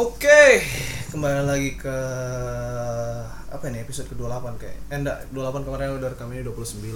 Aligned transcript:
Oke, 0.00 0.64
kembali 1.12 1.44
lagi 1.44 1.76
ke 1.76 1.96
apa 3.52 3.60
ini 3.68 3.84
episode 3.84 4.08
ke-28 4.08 4.56
kayak. 4.56 4.78
Eh 4.88 4.96
enggak, 4.96 5.28
28 5.28 5.68
kemarin 5.68 5.92
udah 6.00 6.08
rekam 6.08 6.32
ini 6.32 6.40
29. 6.40 6.88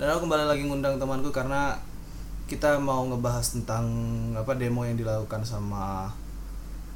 Dan 0.00 0.06
aku 0.08 0.24
kembali 0.24 0.48
lagi 0.48 0.64
ngundang 0.64 0.96
temanku 0.96 1.28
karena 1.28 1.76
kita 2.48 2.80
mau 2.80 3.04
ngebahas 3.04 3.52
tentang 3.52 3.84
apa 4.32 4.56
demo 4.56 4.80
yang 4.88 4.96
dilakukan 4.96 5.44
sama 5.44 6.08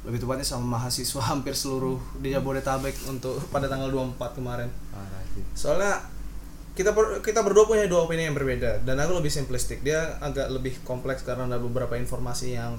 lebih 0.01 0.25
tepatnya 0.25 0.41
sama 0.41 0.81
mahasiswa 0.81 1.21
hampir 1.29 1.53
seluruh 1.53 2.01
di 2.17 2.33
Jabodetabek 2.33 3.05
untuk 3.05 3.37
pada 3.53 3.69
tanggal 3.69 3.93
24 3.93 4.33
kemarin. 4.33 4.73
Soalnya 5.53 6.01
kita 6.73 6.97
ber- 6.97 7.21
kita 7.21 7.45
berdua 7.45 7.69
punya 7.69 7.85
dua 7.85 8.09
opini 8.09 8.25
yang 8.25 8.33
berbeda 8.33 8.81
dan 8.89 8.97
aku 8.97 9.21
lebih 9.21 9.29
simplistik. 9.29 9.85
Dia 9.85 10.17
agak 10.17 10.49
lebih 10.49 10.81
kompleks 10.81 11.21
karena 11.21 11.45
ada 11.45 11.61
beberapa 11.61 11.93
informasi 11.93 12.57
yang 12.57 12.73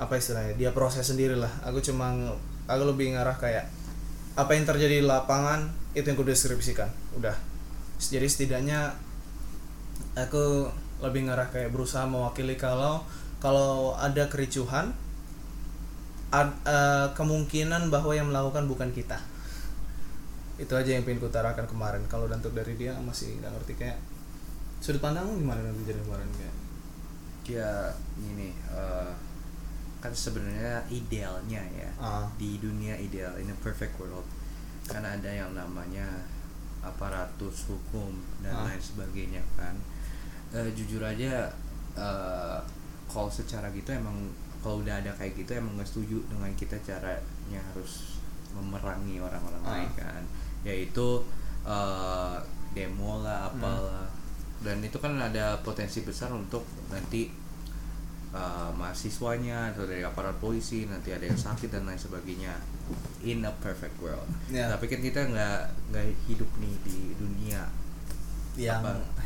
apa 0.00 0.16
istilahnya 0.16 0.56
dia 0.56 0.70
proses 0.72 1.04
sendiri 1.04 1.36
lah. 1.36 1.52
Aku 1.68 1.78
cuma 1.84 2.16
aku 2.64 2.82
lebih 2.88 3.12
ngarah 3.12 3.36
kayak 3.36 3.68
apa 4.34 4.56
yang 4.56 4.64
terjadi 4.64 5.04
di 5.04 5.06
lapangan 5.06 5.68
itu 5.92 6.08
yang 6.08 6.16
kudu 6.16 6.32
deskripsikan. 6.32 6.88
Udah. 7.14 7.36
Jadi 8.00 8.24
setidaknya 8.24 8.96
aku 10.16 10.72
lebih 11.04 11.28
ngarah 11.28 11.52
kayak 11.52 11.70
berusaha 11.70 12.08
mewakili 12.08 12.56
kalau 12.56 13.04
kalau 13.44 13.96
ada 13.96 14.28
kericuhan 14.32 14.92
ad- 16.32 16.60
eh, 16.64 17.08
kemungkinan 17.12 17.92
bahwa 17.92 18.12
yang 18.16 18.32
melakukan 18.32 18.64
bukan 18.68 18.88
kita 18.92 19.20
itu 20.60 20.76
aja 20.76 20.92
yang 20.92 21.08
pengen 21.08 21.24
kutarakan 21.24 21.64
kemarin 21.64 22.04
kalau 22.04 22.28
untuk 22.28 22.52
dari 22.52 22.76
dia 22.76 22.92
masih 23.00 23.40
nggak 23.40 23.48
ngerti 23.48 23.72
kayak 23.80 23.96
sudut 24.84 25.00
pandangmu 25.00 25.40
gimana 25.40 25.64
nanti 25.64 25.88
jadi 25.88 26.00
kemarin 26.04 26.28
kayak 26.36 26.56
Ya 27.50 27.90
ini 28.14 28.54
eh, 28.70 29.10
kan 30.00 30.10
sebenarnya 30.10 30.80
idealnya 30.88 31.60
ya 31.70 31.90
Ah. 31.96 32.24
di 32.34 32.56
dunia 32.56 32.96
ideal 32.96 33.36
in 33.36 33.46
a 33.46 33.56
perfect 33.56 33.94
world 33.96 34.24
kan 34.84 35.00
ada 35.00 35.28
yang 35.28 35.52
namanya 35.52 36.08
aparatus 36.80 37.66
hukum 37.66 38.10
dan 38.40 38.52
Ah. 38.54 38.64
lain 38.66 38.80
sebagainya 38.80 39.42
kan 39.54 39.76
Eh, 40.50 40.66
jujur 40.74 40.98
aja 40.98 41.46
eh, 41.94 42.58
kalau 43.06 43.30
secara 43.30 43.70
gitu 43.70 43.86
emang 43.88 44.18
kalau 44.58 44.82
udah 44.82 44.98
ada 44.98 45.14
kayak 45.14 45.36
gitu 45.36 45.54
emang 45.54 45.78
nggak 45.78 45.86
setuju 45.86 46.18
dengan 46.26 46.50
kita 46.54 46.74
caranya 46.80 47.62
harus 47.70 48.18
memerangi 48.50 49.22
orang-orang 49.22 49.62
Ah. 49.62 49.70
lain 49.78 49.90
kan 49.94 50.22
yaitu 50.62 51.22
eh, 51.62 52.36
demo 52.72 53.20
lah 53.20 53.46
Hmm. 53.46 53.62
apalah 53.62 54.08
dan 54.58 54.80
itu 54.80 54.96
kan 54.96 55.14
ada 55.14 55.54
potensi 55.60 56.02
besar 56.02 56.32
untuk 56.32 56.64
nanti 56.88 57.30
uh, 58.30 58.70
mahasiswanya 58.72 59.70
atau 59.70 59.84
dari 59.84 60.00
aparat 60.00 60.36
polisi 60.36 60.84
nanti 60.84 61.10
ada 61.10 61.22
yang 61.22 61.36
sakit 61.36 61.68
dan 61.68 61.84
lain 61.84 61.96
sebagainya 61.96 62.54
in 63.20 63.40
a 63.40 63.52
perfect 63.58 63.94
world 63.98 64.26
Ya. 64.48 64.66
tapi 64.68 64.86
kan 64.86 64.98
kita 64.98 65.20
nggak 65.24 65.60
nggak 65.88 66.04
hidup 66.26 66.50
nih 66.56 66.74
di 66.82 66.98
dunia 67.14 67.62
yang 68.56 68.82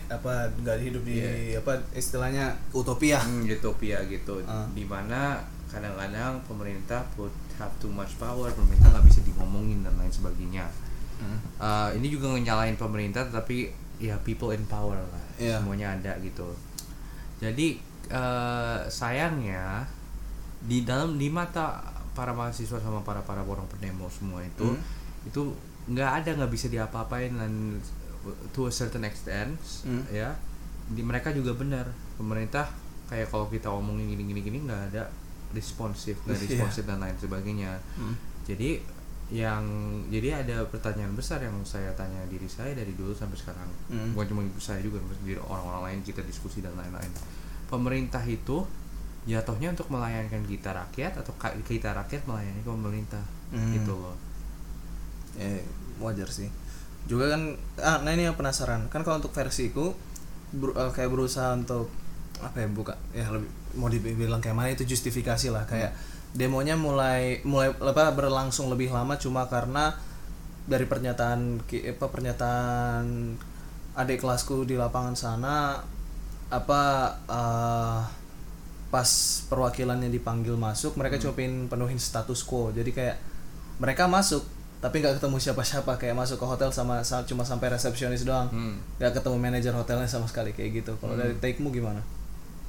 Apa? 0.07 0.53
nggak 0.55 0.79
hidup 0.81 1.03
di 1.03 1.17
Iya. 1.17 1.59
apa 1.59 1.81
istilahnya 1.93 2.53
utopia 2.71 3.19
hmm, 3.19 3.49
utopia 3.51 4.05
gitu 4.05 4.45
Ah. 4.45 4.69
di 4.69 4.85
mana 4.85 5.41
kadang-kadang 5.67 6.39
pemerintah 6.45 7.03
put 7.15 7.33
have 7.57 7.73
too 7.79 7.89
much 7.89 8.15
power 8.15 8.53
pemerintah 8.53 8.91
nggak 8.91 9.07
bisa 9.07 9.21
dimomongin 9.23 9.81
dan 9.81 9.97
lain 9.97 10.11
sebagainya 10.11 10.69
Hmm. 11.15 11.39
Uh, 11.57 11.89
ini 11.95 12.11
juga 12.11 12.27
nyalain 12.29 12.75
pemerintah 12.75 13.23
tapi 13.25 13.71
ya 13.97 14.19
people 14.21 14.51
in 14.51 14.67
power 14.67 14.99
lah 14.99 15.25
Iya. 15.35 15.63
semuanya 15.63 15.95
ada 15.95 16.19
gitu 16.19 16.51
jadi 17.39 17.79
uh, 18.09 18.85
sayangnya 18.85 19.87
di 20.61 20.83
dalam 20.83 21.15
di 21.15 21.29
mata 21.29 21.81
para 22.13 22.31
mahasiswa 22.31 22.79
sama 22.79 23.01
para 23.01 23.21
para 23.21 23.41
orang 23.41 23.67
pendemo 23.67 24.09
semua 24.09 24.41
itu 24.41 24.65
Hmm. 24.65 24.81
itu 25.25 25.43
nggak 25.87 26.11
ada 26.19 26.31
nggak 26.35 26.49
bisa 26.49 26.67
diapa-apain 26.67 27.31
dan 27.31 27.81
to 28.51 28.65
a 28.65 28.73
certain 28.73 29.03
extent 29.03 29.53
Hmm. 29.83 30.05
ya 30.09 30.33
di 30.87 31.01
mereka 31.01 31.29
juga 31.31 31.53
benar 31.53 31.89
pemerintah 32.15 32.69
kayak 33.05 33.29
kalau 33.29 33.49
kita 33.49 33.69
omongin 33.69 34.09
gini 34.11 34.25
gini 34.27 34.41
gini 34.43 34.59
nggak 34.63 34.83
ada 34.91 35.09
responsif 35.53 36.17
nggak 36.23 36.37
Iya. 36.41 36.45
responsif 36.49 36.83
dan 36.85 36.99
lain 36.99 37.17
sebagainya 37.17 37.77
Hmm. 37.95 38.17
jadi 38.43 38.81
yang 39.27 39.65
jadi 40.07 40.37
ada 40.39 40.65
pertanyaan 40.65 41.13
besar 41.13 41.41
yang 41.41 41.57
saya 41.63 41.89
tanya 41.93 42.21
diri 42.29 42.45
saya 42.45 42.73
dari 42.73 42.93
dulu 42.93 43.13
sampai 43.13 43.37
sekarang 43.37 43.69
Hmm. 43.89 44.13
bukan 44.13 44.27
cuma 44.27 44.41
ibu 44.43 44.57
saya 44.59 44.81
juga 44.81 44.97
diri 45.19 45.37
orang-orang 45.39 45.83
lain 45.87 46.01
kita 46.03 46.21
diskusi 46.23 46.61
dan 46.61 46.73
lain-lain 46.75 47.09
pemerintah 47.69 48.23
itu 48.25 48.67
jatuhnya 49.25 49.73
untuk 49.73 49.89
melayani 49.89 50.29
kita 50.45 50.77
rakyat 50.77 51.17
atau 51.17 51.33
kita 51.65 51.97
rakyat 51.97 52.29
melayani 52.29 52.61
pemerintah 52.61 53.25
Hmm. 53.55 53.71
gitu 53.73 53.95
loh. 53.95 54.17
Ya 55.39 55.63
wajar 56.03 56.27
sih. 56.27 56.51
Juga 57.07 57.33
kan 57.33 57.55
ah 57.81 58.03
nah 58.03 58.13
ini 58.13 58.27
yang 58.27 58.37
penasaran. 58.37 58.91
Kan 58.91 59.07
kalau 59.07 59.23
untuk 59.23 59.33
versiku 59.33 59.95
ber- 60.53 60.75
eh, 60.75 60.91
kayak 60.93 61.11
berusaha 61.11 61.55
untuk 61.55 61.89
apa 62.43 62.61
ya 62.61 62.69
buka 62.69 62.99
ya 63.15 63.31
lebih 63.31 63.49
mau 63.79 63.89
dibilang 63.89 64.43
kayak 64.43 64.57
mana 64.59 64.69
itu 64.75 64.85
justifikasi 64.85 65.55
lah. 65.55 65.65
Kayak 65.65 65.95
demonya 66.35 66.75
mulai 66.75 67.39
mulai 67.47 67.71
apa 67.71 68.11
berlangsung 68.11 68.67
lebih 68.69 68.91
lama 68.91 69.15
cuma 69.15 69.47
karena 69.47 69.95
dari 70.67 70.85
pernyataan 70.89 71.63
apa 71.63 72.07
pernyataan 72.11 73.05
adik 73.95 74.19
kelasku 74.19 74.67
di 74.67 74.75
lapangan 74.75 75.15
sana 75.15 75.79
apa 76.49 76.81
eh, 77.25 78.01
pas 78.89 79.11
perwakilannya 79.47 80.07
dipanggil 80.09 80.55
masuk 80.55 80.95
mereka 80.95 81.19
cuma 81.19 81.35
pengen 81.35 81.67
penuhin 81.67 81.99
status 81.99 82.43
quo. 82.43 82.71
Jadi 82.71 82.91
kayak 82.91 83.17
mereka 83.77 84.07
masuk 84.07 84.45
tapi 84.79 85.01
nggak 85.01 85.19
ketemu 85.19 85.37
siapa-siapa. 85.41 85.97
Kayak 85.97 86.15
masuk 86.15 86.37
ke 86.37 86.47
hotel 86.47 86.71
sama 86.71 87.01
sa- 87.03 87.25
cuma 87.25 87.43
sampai 87.43 87.73
resepsionis 87.73 88.23
doang. 88.23 88.47
Hmm. 88.49 88.77
nggak 88.97 89.19
ketemu 89.19 89.37
manajer 89.37 89.73
hotelnya 89.73 90.07
sama 90.07 90.25
sekali 90.25 90.53
kayak 90.53 90.85
gitu. 90.85 90.93
Kalau 90.97 91.15
dari 91.15 91.35
take 91.39 91.59
mu 91.59 91.69
gimana? 91.69 92.05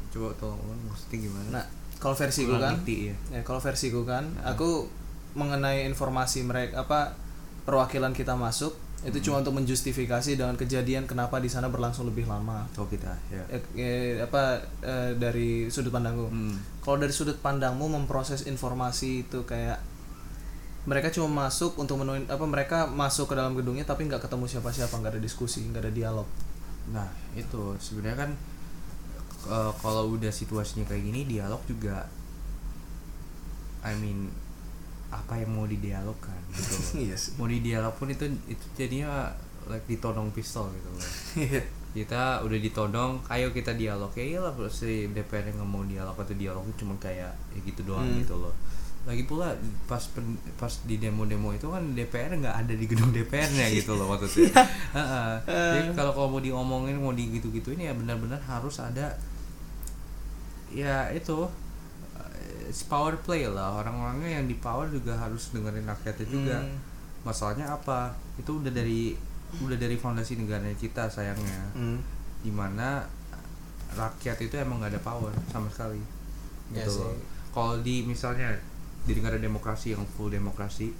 Coba 0.09 0.31
tolong 0.35 0.59
maksudnya 0.83 1.17
gimana? 1.21 1.47
Nah 1.51 1.65
kalau 1.95 2.13
versiku 2.13 2.53
Kurang 2.53 2.61
kan 2.61 2.73
ngerti 2.79 2.95
ya. 3.07 3.15
ya 3.31 3.41
kalau 3.43 3.59
versiku 3.59 4.01
kan 4.03 4.23
aku 4.41 4.87
mengenai 5.33 5.83
informasi 5.85 6.43
mereka 6.43 6.83
apa 6.83 7.15
perwakilan 7.63 8.11
kita 8.11 8.33
masuk 8.33 8.71
itu 9.05 9.29
cuma 9.29 9.37
untuk 9.45 9.53
menjustifikasi 9.53 10.33
dengan 10.33 10.57
kejadian 10.57 11.05
kenapa 11.05 11.37
di 11.37 11.45
sana 11.45 11.69
berlangsung 11.69 12.09
lebih 12.09 12.25
lama. 12.25 12.65
Tahu 12.73 12.89
kita 12.89 13.13
ya. 13.29 13.43
Eh, 13.53 13.61
eh, 13.77 14.17
apa 14.17 14.57
eh, 14.81 15.13
dari 15.13 15.69
sudut 15.69 15.93
pandangku 15.93 16.25
Hmm. 16.25 16.57
kalau 16.81 16.97
dari 16.97 17.13
sudut 17.13 17.37
pandangmu 17.37 17.85
memproses 17.85 18.49
informasi 18.49 19.29
itu 19.29 19.45
kayak 19.45 19.77
mereka 20.89 21.13
cuma 21.13 21.45
masuk 21.45 21.77
untuk 21.81 22.01
menuin 22.01 22.25
apa 22.29 22.45
mereka 22.45 22.89
masuk 22.89 23.29
ke 23.29 23.35
dalam 23.37 23.53
gedungnya 23.53 23.85
tapi 23.85 24.05
nggak 24.09 24.21
ketemu 24.25 24.45
siapa-siapa 24.49 24.93
nggak 24.97 25.13
ada 25.17 25.21
diskusi 25.21 25.61
nggak 25.69 25.85
ada 25.85 25.93
dialog. 25.93 26.27
Nah 26.89 27.09
itu. 27.37 27.77
Sebenarnya 27.77 28.25
kan 28.25 28.31
eh, 29.53 29.71
kalau 29.85 30.17
udah 30.17 30.33
situasinya 30.33 30.85
kayak 30.89 31.05
gini 31.05 31.29
dialog 31.29 31.61
juga, 31.69 32.09
I 33.85 33.93
mean 34.01 34.44
apa 35.15 35.33
yang 35.37 35.49
mau 35.49 35.63
didialogkan 35.63 36.35
gitu 36.51 36.69
loh. 36.69 36.83
iya 37.03 37.15
mau 37.35 37.47
didialog 37.47 37.93
pun 37.95 38.07
itu 38.07 38.25
itu 38.45 38.65
jadinya 38.73 39.31
like 39.65 39.87
ditodong 39.87 40.29
pistol 40.29 40.67
gitu 40.69 40.89
loh. 40.91 41.01
kita 41.95 42.43
udah 42.43 42.59
ditodong, 42.59 43.23
ayo 43.29 43.49
kita 43.49 43.71
dialog 43.71 44.11
ya 44.11 44.25
iyalah 44.27 44.51
si 44.67 45.07
DPR 45.07 45.47
yang 45.47 45.63
mau 45.63 45.79
dialog 45.81 46.11
atau 46.13 46.35
dialog 46.35 46.67
cuma 46.75 46.91
kayak 46.99 47.31
ya 47.31 47.59
gitu 47.61 47.81
doang 47.81 48.03
Hmm. 48.03 48.19
gitu 48.19 48.35
loh. 48.35 48.51
Lagi 49.05 49.23
pula 49.23 49.53
pas 49.85 50.01
pen- 50.11 50.35
pas 50.53 50.73
di 50.83 50.97
demo-demo 50.97 51.49
itu 51.49 51.65
kan 51.65 51.93
DPR 51.93 52.35
nggak 52.35 52.57
ada 52.57 52.73
di 52.73 52.83
gedung 52.83 53.09
DPR-nya 53.09 53.71
gitu 53.71 53.95
loh 53.95 54.11
maksudnya. 54.11 54.51
Heeh. 54.97 55.31
Jadi 55.47 55.89
kalau 55.93 56.11
kalau 56.11 56.29
mau 56.29 56.41
diomongin 56.41 56.99
mau 56.99 57.15
di 57.15 57.31
gitu-gitu 57.31 57.71
ini 57.71 57.87
ya 57.87 57.93
benar-benar 57.93 58.43
harus 58.43 58.75
ada 58.77 59.15
ya 60.69 61.07
itu 61.09 61.47
eh, 61.47 61.64
power 62.89 63.15
play 63.21 63.45
lah. 63.45 63.81
Orang-orangnya 63.81 64.41
yang 64.41 64.45
di 64.49 64.57
power 64.57 64.89
juga 64.89 65.17
harus 65.17 65.53
dengerin 65.53 65.85
rakyatnya 65.85 66.27
juga. 66.27 66.59
Hmm. 66.61 66.93
masalahnya 67.25 67.65
apa? 67.73 68.13
Itu 68.37 68.61
udah 68.61 68.69
dari 68.69 69.17
udah 69.65 69.77
dari 69.79 69.97
fondasi 69.97 70.37
negara 70.37 70.67
kita 70.77 71.09
sayangnya. 71.09 71.73
Hmm. 71.73 71.99
di 72.45 72.53
mana 72.53 73.01
rakyat 73.97 74.37
itu 74.37 74.53
emang 74.61 74.77
gak 74.77 74.93
ada 74.93 75.01
power 75.01 75.33
sama 75.49 75.65
sekali. 75.73 75.97
Ya 76.69 76.85
gitu 76.85 77.09
kalau 77.55 77.79
di 77.79 78.03
misalnya 78.03 78.51
di 79.07 79.15
negara 79.15 79.39
demokrasi 79.39 79.95
yang 79.95 80.03
full 80.03 80.27
demokrasi 80.27 80.91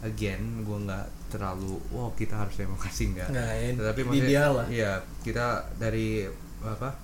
again 0.00 0.64
gue 0.64 0.78
nggak 0.88 1.06
terlalu 1.28 1.76
wow 1.92 2.08
kita 2.16 2.40
harus 2.40 2.56
demokrasi. 2.56 3.12
Nggak. 3.12 3.28
Nggak, 3.28 3.50
ya, 3.52 3.68
tetapi 3.76 4.00
ideal 4.16 4.52
lah. 4.56 4.66
iya 4.72 4.92
kita 5.20 5.68
dari 5.76 6.24
apa 6.64 6.96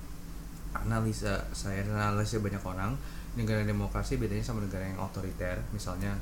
analisa 0.72 1.44
saya 1.52 1.84
analisa 1.84 2.40
banyak 2.40 2.64
orang 2.64 2.96
negara 3.34 3.62
demokrasi 3.62 4.16
bedanya 4.16 4.40
sama 4.40 4.62
negara 4.62 4.84
yang 4.84 4.98
otoriter 4.98 5.58
misalnya 5.70 6.14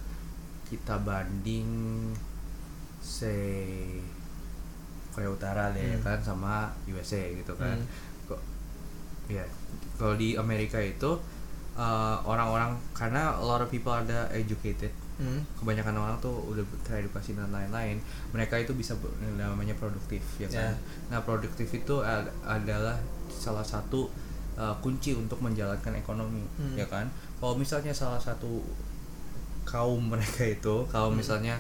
kita 0.65 0.97
banding 0.99 1.69
say 3.01 4.01
Korea 5.13 5.29
Utara 5.29 5.69
deh 5.71 5.93
Hmm. 5.93 6.03
kan 6.03 6.19
sama 6.19 6.55
USA 6.87 7.21
gitu 7.31 7.53
kan 7.55 7.77
Hmm. 7.77 7.87
kok 8.27 8.41
ya 9.29 9.45
kalau 9.95 10.17
di 10.17 10.35
Amerika 10.35 10.79
itu 10.79 11.21
uh, 11.75 12.17
orang-orang 12.23 12.73
karena 12.93 13.33
a 13.33 13.43
lot 13.43 13.61
of 13.61 13.69
people 13.69 13.93
ada 13.93 14.25
educated 14.31 14.89
Hmm. 15.13 15.45
kebanyakan 15.55 15.93
orang 15.95 16.17
tuh 16.19 16.33
udah 16.49 16.65
teredukasi 16.83 17.37
dan 17.37 17.53
lain-lain 17.53 18.01
mereka 18.33 18.57
itu 18.57 18.73
bisa 18.73 18.97
namanya 19.37 19.77
produktif 19.77 20.25
ya 20.41 20.49
kan 20.49 20.73
Ya. 20.73 20.75
nah 21.09 21.21
produktif 21.21 21.69
itu 21.71 22.01
ad- 22.01 22.33
adalah 22.43 22.97
salah 23.29 23.63
satu 23.63 24.09
uh, 24.55 24.75
kunci 24.79 25.13
untuk 25.13 25.39
menjalankan 25.39 25.95
ekonomi 25.95 26.45
Hmm. 26.57 26.75
ya 26.75 26.85
kan 26.85 27.07
kalau 27.39 27.55
misalnya 27.55 27.91
salah 27.91 28.19
satu 28.19 28.63
kaum 29.63 30.03
mereka 30.13 30.43
itu 30.45 30.85
kalau 30.87 31.11
misalnya 31.11 31.57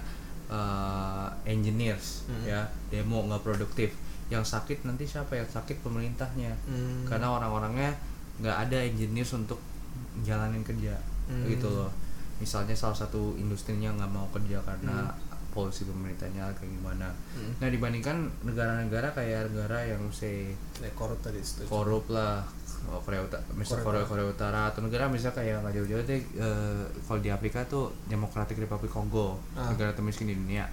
uh, 0.49 1.29
engineers 1.45 2.27
Hmm. 2.27 2.45
ya 2.45 2.61
demo 2.89 3.25
nggak 3.25 3.43
produktif 3.43 3.93
yang 4.29 4.43
sakit 4.43 4.83
nanti 4.83 5.05
siapa 5.05 5.35
yang 5.35 5.47
sakit 5.47 5.81
pemerintahnya 5.81 6.53
Hmm. 6.65 7.05
karena 7.05 7.29
orang-orangnya 7.31 7.93
nggak 8.41 8.57
ada 8.69 8.79
engineers 8.81 9.33
untuk 9.33 9.61
jalanin 10.23 10.63
kerja 10.63 10.97
Hmm. 11.29 11.47
gitu 11.47 11.69
loh 11.69 11.91
misalnya 12.37 12.75
salah 12.75 12.97
satu 12.97 13.39
industrinya 13.39 13.93
nggak 13.93 14.11
mau 14.11 14.27
kerja 14.35 14.59
karena 14.63 15.07
polisi 15.53 15.85
pemerintahnya 15.85 16.49
kayak 16.53 16.73
gimana 16.73 17.13
Hmm. 17.33 17.53
nah 17.57 17.69
dibandingkan 17.69 18.17
negara-negara 18.43 19.13
kayak 19.13 19.49
negara 19.49 19.79
yang 19.85 20.03
say 20.09 20.57
Ya, 20.77 20.89
korup 20.93 21.21
tadi 21.21 21.39
korup 21.65 22.09
lah 22.09 22.43
oh, 22.85 22.99
Korea 22.99 23.21
Utara, 23.21 23.45
misal 23.53 23.79
Korea 23.79 24.03
Korea, 24.03 24.27
Utara 24.27 24.61
atau 24.67 24.81
negara 24.81 25.07
misalnya 25.07 25.37
kayak 25.37 25.55
nggak 25.61 25.75
jauh-jauh 25.77 26.03
deh 26.03 26.19
eh, 26.19 26.83
kalau 27.03 27.21
di 27.21 27.29
Afrika 27.29 27.63
tuh 27.65 27.93
Democratic 28.05 28.57
Republic 28.57 28.91
Congo 28.91 29.39
Ah. 29.53 29.69
negara 29.69 29.93
termiskin 29.93 30.27
di 30.27 30.35
dunia 30.35 30.67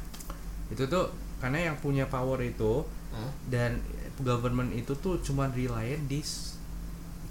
itu 0.67 0.83
tuh 0.83 1.11
karena 1.37 1.69
yang 1.69 1.77
punya 1.77 2.05
power 2.05 2.39
itu 2.39 2.81
Hah? 3.09 3.29
dan 3.47 3.77
government 4.19 4.71
itu 4.71 4.91
tuh 4.95 5.19
cuma 5.19 5.47
reliant 5.49 6.03
di 6.05 6.19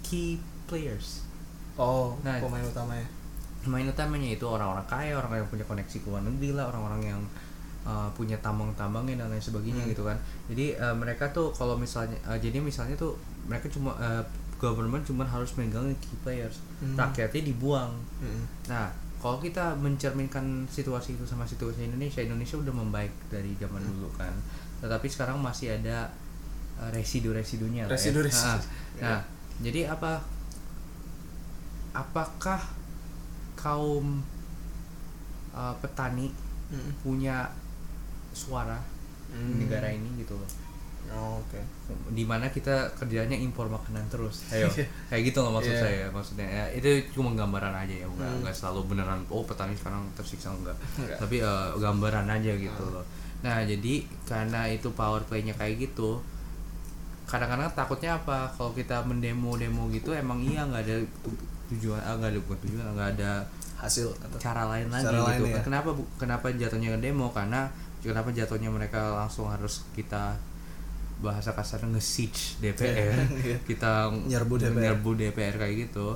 key 0.01 0.37
players 0.65 1.25
Oh, 1.75 2.19
Nah. 2.21 2.35
pemain 2.37 2.59
utamanya. 2.61 3.07
Main 3.65 3.83
utamanya 3.83 4.29
itu 4.31 4.45
orang-orang 4.47 4.85
kaya 4.87 5.13
orang 5.13 5.35
yang 5.35 5.49
punya 5.49 5.65
koneksi 5.65 5.97
ke 5.99 6.07
luar 6.07 6.23
negeri 6.23 6.55
lah 6.55 6.71
orang-orang 6.71 7.01
yang 7.11 7.21
uh, 7.83 8.07
punya 8.15 8.39
tambang-tambangnya 8.39 9.19
dan 9.19 9.27
lain 9.27 9.43
sebagainya 9.43 9.83
Hmm. 9.83 9.91
gitu 9.91 10.03
kan 10.07 10.15
jadi 10.47 10.79
uh, 10.79 10.95
mereka 10.95 11.27
tuh 11.29 11.51
kalau 11.51 11.75
misalnya 11.75 12.15
uh, 12.23 12.39
jadi 12.39 12.63
misalnya 12.63 12.95
tuh 12.95 13.19
mereka 13.45 13.67
cuma 13.67 13.91
uh, 13.99 14.23
government 14.59 15.03
cuma 15.03 15.27
harus 15.27 15.51
megang 15.59 15.91
key 15.99 16.15
players 16.23 16.63
Hmm. 16.79 16.95
rakyatnya 16.95 17.51
dibuang 17.51 17.91
Hmm. 18.23 18.47
nah 18.71 18.87
kalau 19.19 19.43
kita 19.43 19.75
mencerminkan 19.75 20.63
situasi 20.71 21.19
itu 21.19 21.27
sama 21.27 21.43
situasi 21.43 21.91
Indonesia 21.91 22.23
Indonesia 22.23 22.55
udah 22.55 22.71
membaik 22.71 23.11
dari 23.27 23.51
zaman 23.59 23.83
Hmm. 23.83 23.91
dulu 23.91 24.07
kan 24.15 24.31
tetapi 24.79 25.11
sekarang 25.11 25.35
masih 25.43 25.75
ada 25.75 26.07
uh, 26.79 26.87
residu-residunya 26.95 27.83
ya. 27.83 27.91
Residu-residu. 27.91 28.63
Nah, 29.03 29.11
nah 29.11 29.19
jadi 29.59 29.91
apa 29.91 30.23
apakah 31.91 32.61
kaum 33.59 34.23
uh, 35.51 35.75
petani 35.77 36.31
Hmm. 36.69 36.93
punya 37.01 37.49
suara 38.29 38.77
Hmm. 39.27 39.41
di 39.49 39.65
negara 39.65 39.89
ini 39.89 40.05
gitu 40.17 40.33
loh 40.33 40.45
Oh, 41.09 41.41
oke. 41.41 41.57
di 42.09 42.21
mana 42.21 42.45
kita 42.47 42.69
kerjanya 42.93 43.33
impor 43.33 43.65
makanan 43.65 44.05
terus 44.07 44.45
ayo 44.49 44.69
kayak 45.09 45.23
gitu 45.25 45.41
loh 45.41 45.49
maksud 45.51 45.73
Iya. 45.73 45.81
saya 45.81 46.05
maksudnya 46.07 46.45
ya, 46.45 46.65
itu 46.69 46.85
cuma 47.11 47.33
gambaran 47.33 47.73
aja 47.73 47.95
ya 47.95 48.05
nggak 48.05 48.29
Hmm. 48.45 48.53
selalu 48.53 48.79
beneran 48.87 49.17
oh 49.27 49.41
petani 49.41 49.73
sekarang 49.73 50.05
tersiksa 50.13 50.53
enggak 50.53 50.77
Enggak. 50.95 51.17
tapi 51.17 51.41
uh, 51.41 51.73
gambaran 51.75 52.29
aja 52.29 52.53
gitu 52.53 52.83
Hmm. 52.85 53.01
loh 53.01 53.05
nah 53.41 53.57
jadi 53.63 53.93
karena 54.23 54.69
itu 54.69 54.93
power 54.93 55.25
playnya 55.25 55.57
kayak 55.57 55.81
gitu 55.81 56.21
kadang-kadang 57.25 57.65
takutnya 57.71 58.13
apa 58.15 58.45
kalau 58.51 58.73
kita 58.73 59.01
mendemo-demo 59.01 59.89
gitu 59.89 60.09
emang 60.11 60.37
iya 60.39 60.61
nggak 60.63 60.83
ada 60.83 60.97
tujuan 61.69 61.99
ah, 61.99 62.13
nggak 62.13 62.29
ada 62.29 62.39
bukan 62.39 62.57
tujuan 62.61 62.85
nggak 62.91 63.09
ada 63.15 63.31
Hasil 63.75 64.11
atau 64.11 64.35
cara 64.37 64.67
lain 64.67 64.87
lagi 64.87 65.05
Cara 65.05 65.23
lain 65.23 65.39
gitu 65.39 65.47
ya. 65.49 65.61
kenapa 65.61 65.89
bu- 65.91 66.09
kenapa 66.15 66.51
jatuhnya 66.51 66.97
demo 66.97 67.29
karena 67.29 67.71
kenapa 67.99 68.29
jatuhnya 68.29 68.67
mereka 68.67 68.99
langsung 69.13 69.47
harus 69.47 69.87
kita 69.91 70.35
bahasa 71.19 71.51
kasar 71.51 71.83
nge-siege 71.85 72.59
DPR 72.59 73.15
Iya. 73.45 73.57
kita 73.61 74.07
Nyerbu 74.25 74.55
DPR. 74.57 74.83
nyerbu 74.85 75.09
DPR 75.15 75.55
kayak 75.57 75.75
gitu 75.85 76.15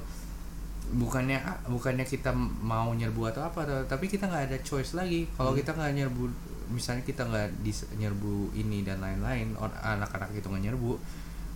bukannya 0.94 1.40
bukannya 1.66 2.04
kita 2.04 2.30
mau 2.60 2.92
nyerbu 2.92 3.22
atau 3.26 3.42
apa 3.42 3.64
tapi 3.86 4.06
kita 4.06 4.28
nggak 4.28 4.44
ada 4.48 4.58
choice 4.60 4.94
lagi 4.94 5.26
kalau 5.32 5.52
Hmm. 5.52 5.60
kita 5.60 5.72
nggak 5.72 5.92
nyerbu 5.98 6.24
misalnya 6.70 7.02
kita 7.02 7.24
nggak 7.24 7.48
nyerbu 7.94 8.34
ini 8.54 8.82
dan 8.82 9.00
lain-lain 9.00 9.56
anak-anak 9.58 10.32
itu 10.32 10.46
nggak 10.46 10.64
nyerbu 10.66 10.92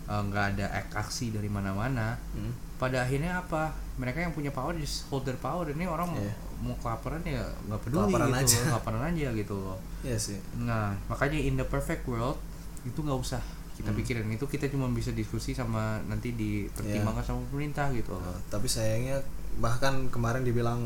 eh, 0.07 0.21
nggak 0.23 0.45
ada 0.53 0.65
ak- 0.73 0.95
aksi 0.97 1.29
dari 1.29 1.47
mana-mana 1.47 2.15
Hmm. 2.31 2.51
pada 2.77 3.01
akhirnya 3.01 3.37
apa 3.37 3.69
mereka 3.95 4.19
yang 4.19 4.31
punya 4.31 4.49
power 4.49 4.73
just 4.73 5.05
hold 5.05 5.23
their 5.23 5.35
power 5.37 5.65
ini 5.65 5.83
orang 5.83 6.07
mau, 6.07 6.17
Iya. 6.17 6.33
mau 6.59 6.75
kelaparan 6.75 7.21
ya 7.21 7.41
nggak 7.63 7.79
peduli 7.81 8.01
Kelaparan 8.07 8.29
gitu 8.29 8.39
aja. 8.39 8.59
kelaparan 8.69 9.03
aja 9.05 9.27
gitu 9.33 9.55
loh 9.55 9.77
Iya 10.01 10.17
sih. 10.17 10.37
nah 10.57 10.91
makanya 11.07 11.39
in 11.39 11.55
the 11.55 11.65
perfect 11.65 12.05
world 12.05 12.37
itu 12.83 12.97
nggak 12.97 13.17
usah 13.17 13.41
kita 13.73 13.89
Hmm. 13.89 13.97
pikirin 13.97 14.25
itu 14.27 14.45
kita 14.45 14.65
cuma 14.67 14.87
bisa 14.89 15.09
diskusi 15.11 15.51
sama 15.51 15.97
nanti 16.03 16.31
dipertimbangkan 16.31 17.19
Iya. 17.19 17.27
sama 17.27 17.39
pemerintah 17.47 17.89
gitu 17.91 18.09
loh 18.11 18.21
Nah, 18.23 18.37
tapi 18.47 18.65
sayangnya 18.65 19.21
bahkan 19.57 20.07
kemarin 20.07 20.41
dibilang 20.41 20.81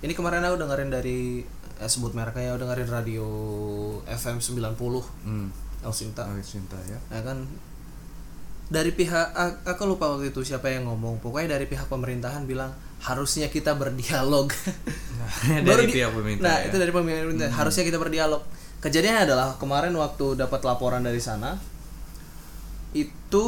ini 0.00 0.10
kemarin 0.10 0.40
aku 0.42 0.56
dengerin 0.58 0.90
dari 0.90 1.44
eh, 1.76 1.86
sebut 1.86 2.12
mereknya 2.12 2.50
aku 2.50 2.60
dengerin 2.60 2.88
radio 2.90 3.24
FM 4.06 4.36
90 4.36 5.00
hmm. 5.22 5.48
Ausinta. 5.80 6.24
Oh, 6.24 6.36
cinta 6.42 6.76
ya 6.82 6.96
Ya 7.08 7.20
kan 7.22 7.40
dari 8.70 8.90
pihak 8.90 9.34
aku 9.66 9.82
lupa 9.84 10.06
waktu 10.08 10.30
itu 10.30 10.40
siapa 10.40 10.70
yang 10.70 10.86
ngomong 10.86 11.18
pokoknya 11.18 11.58
dari 11.58 11.66
pihak 11.66 11.90
pemerintahan 11.90 12.46
bilang 12.46 12.70
harusnya 13.02 13.50
kita 13.50 13.74
berdialog 13.74 14.46
dari 15.66 15.66
Baru 15.66 15.82
di- 15.84 15.92
pihak 15.92 16.10
pemerintah 16.10 16.44
nah 16.44 16.56
ya. 16.62 16.70
itu 16.70 16.76
dari 16.78 16.92
pemerintah 16.92 17.50
harusnya 17.50 17.82
kita 17.82 17.98
berdialog 17.98 18.42
kejadiannya 18.78 19.22
adalah 19.26 19.48
kemarin 19.58 19.90
waktu 19.92 20.38
dapat 20.38 20.62
laporan 20.62 21.02
dari 21.02 21.18
sana 21.18 21.58
itu 22.92 23.46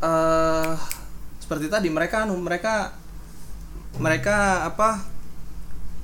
eh 0.00 0.74
seperti 1.38 1.68
tadi 1.68 1.88
mereka 1.92 2.24
anu 2.24 2.36
mereka 2.36 2.96
mereka 3.98 4.64
apa 4.64 5.04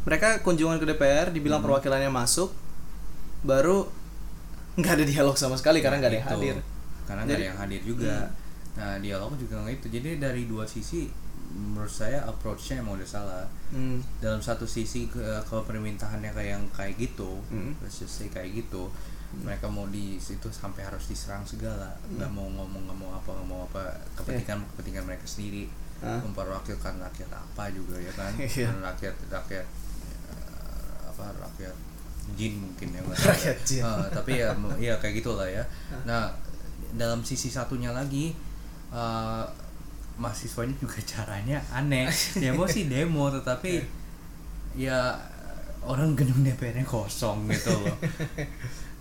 mereka 0.04 0.38
kunjungan 0.44 0.76
ke 0.76 0.86
DPR 0.86 1.32
dibilang 1.32 1.64
Hmm. 1.64 1.72
perwakilannya 1.72 2.12
masuk 2.12 2.52
baru 3.40 3.88
nggak 4.76 4.92
ada 4.92 5.04
dialog 5.06 5.34
sama 5.34 5.56
sekali 5.56 5.80
karena 5.80 5.96
nggak 5.96 6.10
ada 6.12 6.18
yang 6.18 6.28
Itu. 6.28 6.34
hadir 6.36 6.56
karena 7.06 7.22
nggak 7.24 7.38
ada 7.38 7.46
yang 7.48 7.58
hadir 7.58 7.82
juga. 7.82 8.16
Nah 8.76 8.98
dialog 8.98 9.32
juga 9.38 9.62
nggak 9.62 9.80
itu 9.80 9.86
jadi 9.88 10.20
dari 10.20 10.44
dua 10.44 10.66
sisi 10.66 11.08
menurut 11.46 11.88
saya 11.88 12.26
approach-nya 12.26 12.82
emang 12.82 12.98
udah 12.98 13.08
salah. 13.08 13.44
Hmm. 13.66 13.98
dalam 14.22 14.38
satu 14.38 14.62
sisi 14.62 15.10
ke 15.10 15.18
kalau 15.42 15.66
permintaannya 15.66 16.30
kayak 16.30 16.50
yang 16.54 16.64
kayak 16.70 16.94
gitu 17.02 17.42
Hmm. 17.50 17.74
let's 17.82 17.98
just 17.98 18.14
say 18.14 18.30
kayak 18.30 18.54
gitu 18.54 18.86
mereka 19.42 19.66
mau 19.66 19.90
di 19.90 20.22
situ 20.22 20.46
sampai 20.48 20.86
harus 20.86 21.10
diserang 21.10 21.42
segala. 21.42 21.92
Nggak 22.08 22.30
mau 22.30 22.46
ngomong 22.46 22.86
nggak 22.86 22.98
mau 22.98 23.10
apa 23.10 23.30
nggak 23.34 23.48
mau 23.48 23.60
apa. 23.66 23.82
Kepentingan 24.14 24.62
kepentingan 24.74 25.04
mereka 25.04 25.26
sendiri. 25.26 25.66
Hah? 25.96 26.20
memperwakilkan 26.20 27.00
rakyat 27.00 27.30
apa 27.32 27.72
juga 27.72 27.96
ya 27.96 28.12
kan? 28.12 28.28
Iya. 28.44 28.68
Dan 28.68 28.84
rakyat 28.84 29.14
rakyat 29.32 29.66
eh, 30.30 30.94
apa 31.08 31.24
rakyat 31.40 31.74
jin 32.38 32.54
mungkin 32.60 32.88
ya. 32.92 33.00
Rakyat 33.02 33.58
jin. 33.64 33.82
Eh, 33.82 34.06
tapi 34.12 34.32
ya 34.40 34.52
ya 34.92 34.94
kayak 35.00 35.24
gitulah 35.24 35.48
ya. 35.48 35.64
Nah 36.04 36.30
dalam 36.94 37.20
sisi 37.20 37.48
satunya 37.48 37.90
lagi 37.90 38.30
eh, 38.90 39.44
mahasiswanya 40.16 40.76
juga 40.78 41.02
caranya 41.12 41.58
aneh. 41.70 42.06
Demo 42.36 42.64
sih 42.64 42.86
demo 42.86 43.28
tetapi 43.28 43.82
ya 44.74 45.16
orang 45.82 46.12
gedung 46.14 46.42
DPR-nya 46.42 46.84
kosong 46.84 47.48
gitu 47.48 47.72
loh. 47.72 47.96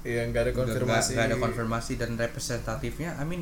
Iya 0.06 0.22
nggak 0.30 0.42
ada 0.46 0.54
konfirmasi. 0.54 1.18
nggak 1.18 1.28
ada 1.34 1.38
konfirmasi 1.42 1.98
dan 1.98 2.14
representatifnya 2.14 3.18
I 3.18 3.26
mean 3.26 3.42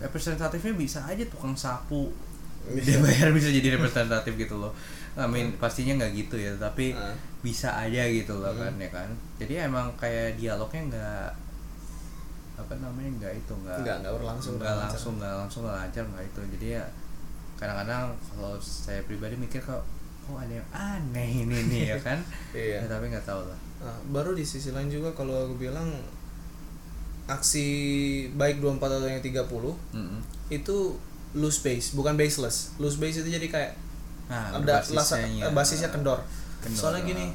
representatifnya 0.00 0.72
bisa 0.72 1.04
aja 1.04 1.20
tukang 1.28 1.52
sapu. 1.52 2.08
Iya. 2.64 2.96
DPR 2.96 3.28
bisa 3.36 3.52
jadi 3.52 3.68
representatif 3.76 4.32
gitu 4.40 4.56
loh. 4.56 4.72
I 5.20 5.28
mean 5.28 5.52
pastinya 5.60 6.00
nggak 6.00 6.12
gitu 6.16 6.40
ya 6.40 6.56
tapi 6.56 6.96
Ah. 6.96 7.12
bisa 7.44 7.76
aja 7.76 8.08
gitu 8.08 8.40
loh 8.40 8.56
kan 8.56 8.72
ya 8.80 8.88
kan. 8.88 9.12
Jadi 9.36 9.60
emang 9.60 9.92
kayak 10.00 10.40
dialognya 10.40 10.82
nggak 10.88 11.28
apa 12.58 12.74
namanya 12.76 13.10
nggak 13.16 13.32
itu 13.36 13.52
nggak 13.56 13.76
Nggak- 13.78 13.98
nggak 14.02 14.14
berlangsung, 14.14 14.54
nggak 14.56 14.74
langsung 14.76 15.14
nggak 15.16 15.34
langsung 15.36 15.60
nggak 15.62 15.76
lancar 15.78 16.04
nggak 16.04 16.24
itu 16.26 16.40
jadi 16.58 16.66
ya 16.74 16.84
kadang-kadang 17.54 18.04
kalau 18.28 18.54
saya 18.58 19.00
pribadi 19.02 19.34
mikir 19.34 19.58
kok 19.60 19.82
kok 20.20 20.36
ada 20.36 20.52
yang 20.52 20.68
aneh 20.70 21.30
ini 21.42 21.58
nih 21.64 21.82
ya 21.88 21.98
kan 22.06 22.18
Iya. 22.50 22.82
Ya, 22.82 22.86
tapi 22.88 23.08
nggak 23.08 23.24
tahu 23.24 23.42
lah 23.42 23.58
Nah, 23.78 23.94
baru 24.10 24.34
di 24.34 24.42
sisi 24.42 24.68
lain 24.68 24.86
juga 24.88 25.06
kalau 25.12 25.46
aku 25.46 25.54
bilang 25.56 25.86
aksi 27.26 27.66
baik 28.32 28.58
24 28.58 28.80
atau 28.90 29.06
yang 29.06 29.20
30 29.20 29.44
Mm-mm. 29.92 30.20
itu 30.48 30.76
loose 31.30 31.60
base, 31.60 31.92
bukan 31.92 32.16
baseless. 32.16 32.72
Loose 32.76 32.96
base 32.96 33.20
itu 33.20 33.30
jadi 33.30 33.46
kayak 33.46 33.72
nah 34.26 34.50
ada 34.50 34.80
basisnya 34.80 34.96
lasa- 34.98 35.20
ya. 35.22 35.46
basisnya 35.50 35.88
kendor. 35.88 36.20
Kendor, 36.58 36.74
Soalnya 36.74 37.02
ah. 37.02 37.06
gini, 37.06 37.26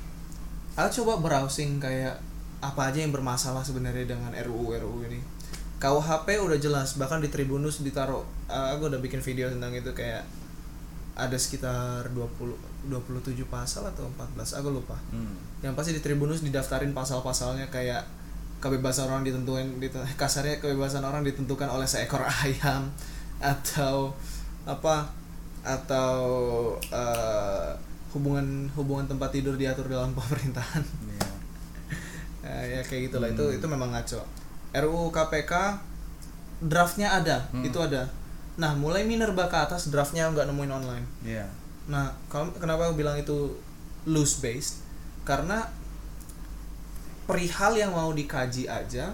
aku 0.76 0.90
coba 1.00 1.14
browsing 1.22 1.78
kayak 1.78 2.18
apa 2.64 2.88
aja 2.88 2.98
yang 2.98 3.12
bermasalah 3.12 3.60
sebenarnya 3.60 4.08
dengan 4.08 4.32
RUU 4.32 4.72
RUU 4.74 5.00
ini. 5.06 5.20
KUHP 5.76 6.40
udah 6.40 6.56
jelas, 6.56 6.96
bahkan 6.96 7.20
di 7.20 7.28
Tribunus 7.28 7.82
ditaruh. 7.82 8.24
uh, 8.46 8.68
aku 8.72 8.88
udah 8.88 8.98
bikin 8.98 9.20
video 9.20 9.48
tentang 9.48 9.70
itu 9.70 9.92
kayak 9.92 10.24
ada 11.14 11.36
sekitar 11.36 12.08
20 12.10 12.56
27 12.86 13.36
pasal 13.46 13.86
atau 13.86 14.08
14 14.10 14.34
aku 14.56 14.70
lupa 14.72 14.98
Hmm. 15.08 15.36
yang 15.60 15.72
pasti 15.72 15.92
di 15.92 16.02
Tribunus 16.02 16.42
didaftarin 16.42 16.90
pasal-pasalnya 16.90 17.70
kayak 17.70 18.02
kebebasan 18.58 19.08
orang 19.08 19.22
ditentuin 19.22 19.78
dit- 19.78 19.94
kasarnya 20.18 20.58
kebebasan 20.58 21.00
orang 21.00 21.22
ditentukan 21.22 21.68
oleh 21.68 21.86
seekor 21.86 22.24
ayam 22.42 22.90
atau 23.38 24.10
apa 24.64 25.06
atau 25.62 26.16
eh, 26.90 27.70
hubungan 28.12 28.66
hubungan 28.74 29.06
tempat 29.06 29.30
tidur 29.32 29.54
diatur 29.54 29.86
dalam 29.86 30.12
pemerintahan 30.18 30.82
ya 32.44 32.82
kayak 32.82 33.08
gitulah 33.08 33.28
itu 33.28 33.42
Hmm. 33.42 33.56
itu 33.56 33.66
memang 33.66 33.90
ngaco 33.90 34.20
RUU 34.74 35.10
KPK 35.10 35.54
draftnya 36.62 37.08
ada 37.14 37.48
Hmm. 37.50 37.62
itu 37.62 37.78
ada 37.78 38.08
nah 38.54 38.72
mulai 38.74 39.02
minerba 39.02 39.48
ke 39.48 39.58
atas 39.58 39.88
draftnya 39.88 40.28
nggak 40.28 40.46
nemuin 40.46 40.72
online 40.74 41.06
Iya. 41.22 41.46
Nah, 41.84 42.08
kalau 42.26 42.48
kenapa 42.54 42.86
aku 42.86 42.96
bilang 42.96 43.18
itu 43.18 43.60
loose 44.06 44.40
based? 44.40 44.80
Karena 45.24 45.68
perihal 47.24 47.74
yang 47.74 47.92
mau 47.92 48.12
dikaji 48.12 48.66
aja 48.66 49.12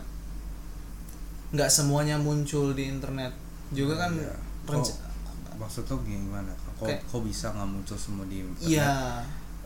nggak 1.49 1.65
semuanya 1.67 2.13
muncul 2.15 2.73
di 2.73 2.85
internet. 2.87 3.33
Juga 3.71 3.97
kan 3.99 4.13
Iya. 4.13 4.33
renca- 4.67 4.93
Kok- 4.93 5.57
maksud 5.57 5.83
tuh 5.83 5.97
gimana? 6.03 6.53
Kok 6.75 6.85
Kayak- 6.85 7.01
kok 7.03 7.21
bisa 7.23 7.49
nggak 7.49 7.65
muncul 7.67 7.97
semua 7.97 8.25
di 8.25 8.37
internet? 8.39 8.69
Iya, 8.69 8.93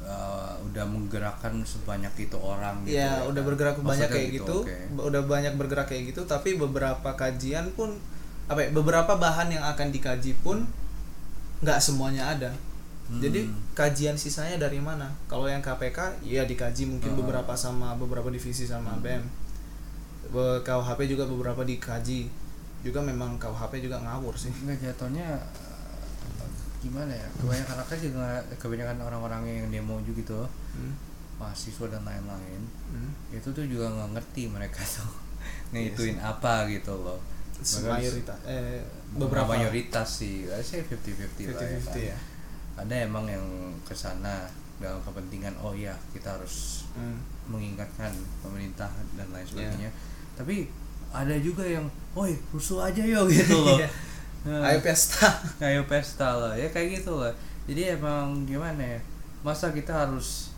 Eh, 0.03 0.51
udah 0.67 0.83
menggerakkan 0.83 1.63
sebanyak 1.63 2.11
itu 2.19 2.35
orang 2.35 2.83
gitu 2.83 2.91
iya 2.93 3.23
ya 3.23 3.23
udah 3.23 3.39
kan? 3.39 3.47
bergerak 3.47 3.75
banyak 3.79 4.09
kayak 4.11 4.29
gitu, 4.35 4.55
oke. 4.59 4.75
udah 4.99 5.21
banyak 5.23 5.53
bergerak 5.55 5.87
kayak 5.87 6.11
gitu, 6.11 6.27
tapi 6.27 6.59
beberapa 6.59 7.07
kajian 7.15 7.71
pun 7.71 7.95
apa 8.45 8.59
ya, 8.59 8.69
beberapa 8.69 9.15
bahan 9.15 9.47
yang 9.47 9.63
akan 9.63 9.87
dikaji 9.89 10.35
pun 10.43 10.67
nggak 11.61 11.79
semuanya 11.79 12.35
ada. 12.35 12.51
Jadi 13.13 13.47
Hmm. 13.47 13.55
kajian 13.71 14.15
sisanya 14.15 14.59
dari 14.59 14.79
mana? 14.79 15.07
Kalau 15.25 15.47
yang 15.47 15.59
KPK 15.59 16.19
ya 16.19 16.43
dikaji 16.43 16.83
mungkin 16.83 17.15
Ah. 17.15 17.17
beberapa 17.19 17.53
sama 17.53 17.95
beberapa 17.95 18.27
divisi 18.27 18.67
sama 18.67 18.91
BEM. 18.99 19.23
Be- 20.25 20.59
KUHP 20.61 21.07
juga 21.07 21.23
beberapa 21.23 21.63
dikaji. 21.63 22.27
Juga 22.81 22.99
memang 22.99 23.39
KUHP 23.39 23.79
juga 23.81 23.99
ngawur 23.99 24.33
sih. 24.33 24.51
Nggak 24.51 24.83
jatuhnya 24.83 25.39
gimana 26.83 27.09
ya? 27.09 27.27
Kebanyakan 27.33 27.75
anak 27.79 27.95
juga 27.97 28.27
kebanyakan 28.59 28.97
orang-orang 29.01 29.41
yang 29.47 29.67
demo 29.71 29.95
juga 29.99 30.19
gitu, 30.19 30.39
Hmm. 30.75 30.93
mahasiswa 31.35 31.87
dan 31.87 32.03
lain-lain. 32.03 32.61
Hmm. 32.91 33.11
Itu 33.31 33.49
tuh 33.49 33.63
juga 33.63 33.87
nggak 33.89 34.09
ngerti 34.13 34.43
mereka 34.47 34.83
tuh 34.99 35.07
Iya 35.71 35.89
ngituin 35.89 36.19
apa 36.19 36.67
gitu 36.67 36.93
loh. 36.93 37.19
Mayoritas 37.63 38.37
eh 38.43 38.83
beberapa 39.13 39.55
mayoritas 39.55 40.19
sih, 40.19 40.43
saya 40.59 40.83
50-50 40.83 41.49
lah 41.49 41.61
ya 41.61 41.79
50-50 41.79 41.87
kan. 41.87 41.97
ya. 42.03 42.17
Ada 42.75 42.95
emang 43.05 43.25
yang 43.25 43.45
ke 43.81 43.93
sana 43.93 44.49
dalam 44.77 44.99
kepentingan 45.01 45.53
oh 45.59 45.71
ya 45.71 45.93
kita 46.11 46.35
harus 46.35 46.83
Hmm. 46.93 47.17
mengingatkan 47.47 48.11
pemerintah 48.41 48.89
dan 49.13 49.27
lain 49.31 49.41
Iya. 49.41 49.49
sebagainya. 49.49 49.89
Tapi 50.35 50.67
ada 51.09 51.35
juga 51.37 51.61
yang, 51.61 51.85
woi 52.11 52.33
rusuh 52.49 52.83
aja 52.83 53.01
yo 53.01 53.25
gitu 53.27 53.53
loh. 53.55 53.77
Iya. 54.43 54.51
Nah, 54.53 54.67
Ayo 54.67 54.79
pesta. 54.79 55.29
kayak 55.61 55.87
pesta 55.87 56.29
lah 56.33 56.53
ya 56.53 56.67
kayak 56.67 56.99
gitu 56.99 57.15
lah 57.15 57.31
jadi 57.63 57.95
emang 57.95 58.43
gimana 58.43 58.79
ya 58.79 58.99
masa 59.39 59.71
kita 59.71 60.03
harus 60.03 60.51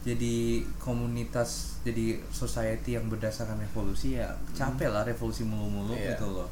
jadi 0.00 0.64
komunitas 0.76 1.78
jadi 1.80 2.18
society 2.28 2.96
yang 2.96 3.06
berdasarkan 3.06 3.54
revolusi 3.56 4.16
ya 4.16 4.26
capek 4.50 4.88
lah 4.88 5.04
revolusi 5.04 5.42
mulu-mulu 5.42 5.92
Iya. 5.92 6.14
gitu 6.14 6.26
loh 6.32 6.50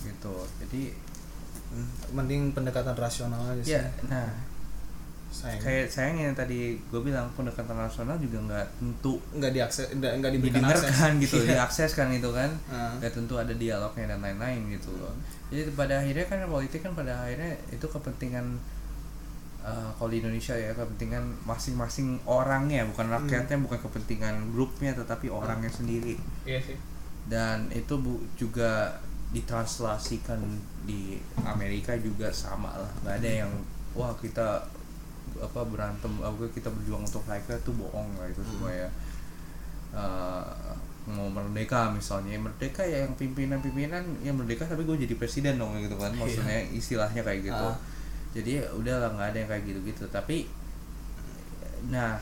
gitu 0.00 0.34
jadi 0.60 0.94
Hmm. 1.64 1.90
Mending 2.14 2.54
pendekatan 2.54 2.94
rasional 2.94 3.50
aja 3.50 3.58
sih. 3.58 3.74
ya 3.74 3.82
nah 4.06 4.30
Sayang. 5.34 5.58
kayak 5.58 5.86
sayangnya 5.88 6.24
yang 6.24 6.36
tadi 6.36 6.58
gue 6.78 7.00
bilang 7.00 7.26
pendekatan 7.34 7.74
rasional 7.74 8.14
juga 8.16 8.38
nggak 8.40 8.66
tentu 8.76 9.18
nggak 9.32 9.50
diakses 9.52 9.86
nggak 9.92 10.32
diberikan 10.32 10.62
akses. 10.64 10.94
gitu 11.22 11.36
Iya. 11.40 11.58
diakses 11.58 11.90
kan 11.92 12.08
itu 12.08 12.30
kan 12.30 12.50
Ah. 12.66 12.94
nggak 12.94 13.12
tentu 13.12 13.34
ada 13.34 13.50
dialognya 13.52 14.06
dan 14.08 14.20
lain-lain 14.20 14.70
gitu 14.70 14.94
loh 14.94 15.10
jadi 15.48 15.66
pada 15.72 15.98
akhirnya 15.98 16.24
kan 16.24 16.38
politik 16.46 16.80
kan 16.80 16.94
pada 16.94 17.18
akhirnya 17.20 17.50
itu 17.68 17.82
kepentingan 17.84 18.46
eh, 19.60 19.90
kalau 19.92 20.08
di 20.08 20.18
Indonesia 20.18 20.54
ya 20.54 20.70
kepentingan 20.72 21.24
masing-masing 21.42 22.06
orangnya 22.24 22.86
bukan 22.86 23.06
Hmm. 23.06 23.16
rakyatnya 23.18 23.58
bukan 23.58 23.78
kepentingan 23.80 24.34
grupnya 24.50 24.92
tetapi 24.92 25.26
orangnya 25.28 25.68
sendiri 25.68 26.14
Iya 26.44 26.60
sih. 26.62 26.76
dan 27.26 27.66
itu 27.70 27.96
bu, 27.96 28.20
juga 28.34 29.00
ditranslasikan 29.32 30.38
di 30.82 31.16
Amerika 31.42 31.96
juga 31.96 32.30
sama 32.30 32.70
lah 32.72 32.92
nggak 33.00 33.16
ada 33.18 33.30
yang 33.40 33.52
wah 33.92 34.14
kita 34.14 34.62
apa 35.40 35.60
berantem 35.66 36.12
apa 36.20 36.46
kita 36.50 36.70
berjuang 36.70 37.02
untuk 37.02 37.24
rakyat 37.24 37.60
tuh 37.62 37.74
bohong 37.74 38.10
lah 38.18 38.26
itu 38.28 38.42
semua 38.44 38.70
ya. 38.70 38.88
Eh, 39.94 40.44
mau 41.04 41.28
merdeka 41.28 41.92
misalnya 41.92 42.40
merdeka 42.40 42.80
ya 42.80 43.04
yang 43.04 43.12
pimpinan-pimpinan 43.14 44.00
yang 44.24 44.34
merdeka 44.40 44.64
tapi 44.64 44.82
gue 44.82 45.04
jadi 45.04 45.14
presiden 45.14 45.60
dong 45.60 45.76
gitu 45.78 45.94
kan. 45.94 46.10
Maksudnya 46.14 46.64
istilahnya 46.72 47.22
kayak 47.22 47.40
gitu. 47.50 47.66
Ah. 47.70 47.76
jadi 48.34 48.50
ya 48.58 48.64
udahlah 48.74 49.14
nggak 49.14 49.28
ada 49.30 49.38
yang 49.38 49.50
kayak 49.50 49.64
gitu-gitu. 49.68 50.04
Tapi 50.10 50.48
nah 51.86 52.18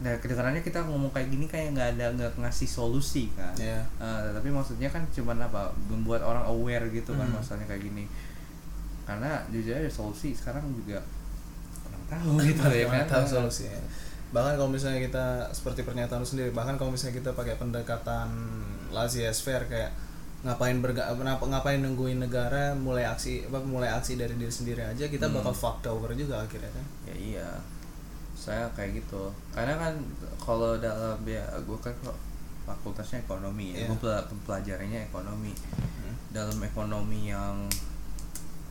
nah 0.00 0.16
kedengarannya 0.16 0.64
kita 0.64 0.80
ngomong 0.88 1.12
kayak 1.12 1.28
gini 1.28 1.44
kayak 1.44 1.76
nggak 1.76 1.88
ada 1.98 2.04
nggak 2.16 2.32
ngasih 2.40 2.64
solusi 2.64 3.28
kan. 3.36 3.52
Iya. 3.60 3.84
Eh, 4.00 4.26
tapi 4.32 4.48
maksudnya 4.48 4.88
kan 4.88 5.04
cuman 5.12 5.44
apa 5.44 5.68
membuat 5.92 6.24
orang 6.24 6.40
aware 6.48 6.88
gitu 6.88 7.12
kan 7.12 7.28
Hmm. 7.28 7.36
masalahnya 7.36 7.68
kayak 7.68 7.84
gini. 7.84 8.08
Karena 9.04 9.44
jujur 9.52 9.76
aja 9.76 9.90
solusi 9.92 10.32
sekarang 10.32 10.64
juga 10.72 11.02
tahu 12.10 12.36
gitu 12.42 12.66
ya 12.68 12.86
kan 12.86 13.06
tahu 13.06 13.24
solusinya 13.24 13.80
bahkan 14.30 14.54
kalau 14.54 14.68
misalnya 14.68 15.00
kita 15.00 15.26
seperti 15.50 15.82
pernyataan 15.82 16.20
lu 16.20 16.28
sendiri 16.28 16.50
bahkan 16.50 16.74
kalau 16.74 16.90
misalnya 16.90 17.18
kita 17.18 17.30
pakai 17.32 17.54
pendekatan 17.54 18.28
laissez 18.88 19.38
faire 19.38 19.64
kayak 19.64 19.90
ngapain 20.40 20.78
berga 20.78 21.12
ngapain 21.12 21.78
nungguin 21.78 22.16
negara 22.16 22.72
mulai 22.72 23.04
aksi 23.04 23.44
apa 23.44 23.60
mulai 23.60 23.90
aksi 23.90 24.16
dari 24.16 24.32
diri 24.34 24.48
sendiri 24.48 24.80
aja 24.80 25.04
kita 25.04 25.26
Hmm. 25.26 25.36
bakal 25.36 25.52
fucked 25.52 25.86
over 25.86 26.10
juga 26.12 26.40
akhirnya 26.40 26.70
kan 26.70 26.86
ya 27.04 27.14
iya 27.14 27.48
saya 28.32 28.64
kayak 28.72 29.04
gitu 29.04 29.28
karena 29.52 29.76
kan 29.76 29.92
kalau 30.36 30.78
dalam 30.78 31.20
ya 31.22 31.44
gue 31.60 31.78
kan 31.78 31.92
fakultasnya 32.64 33.20
ekonomi 33.20 33.74
ya 33.74 33.84
Iya. 33.84 33.86
gue 33.92 34.14
pelajarinya 34.40 35.00
ekonomi 35.04 35.52
Hmm. 35.52 36.14
dalam 36.30 36.56
ekonomi 36.56 37.28
yang 37.28 37.68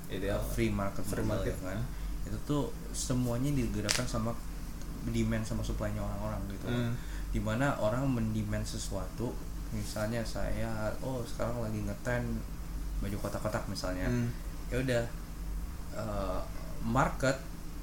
ideal 0.09 0.41
free 0.41 0.71
market 0.71 1.05
Free 1.05 1.21
model 1.21 1.37
market, 1.37 1.53
ya 1.53 1.65
kan 1.69 1.77
ya. 1.77 1.83
Itu 2.29 2.37
tuh 2.45 2.63
semuanya 2.91 3.49
digerakkan 3.51 4.05
sama 4.05 4.31
demand 5.03 5.41
sama 5.41 5.59
supply-nya 5.59 5.97
orang-orang 5.99 6.37
gitu 6.49 6.65
Hmm. 6.65 6.93
di 7.29 7.39
mana 7.39 7.73
orang 7.75 8.05
mendemand 8.05 8.61
sesuatu 8.63 9.33
misalnya 9.69 10.21
saya 10.21 10.69
oh 10.99 11.21
sekarang 11.23 11.57
lagi 11.59 11.81
ngetren 11.81 12.25
baju 12.99 13.17
kotak-kotak 13.19 13.65
misalnya 13.65 14.05
Hmm. 14.05 14.29
ya 14.67 14.77
udah 14.77 15.03
eh, 15.91 16.39
market 16.81 17.33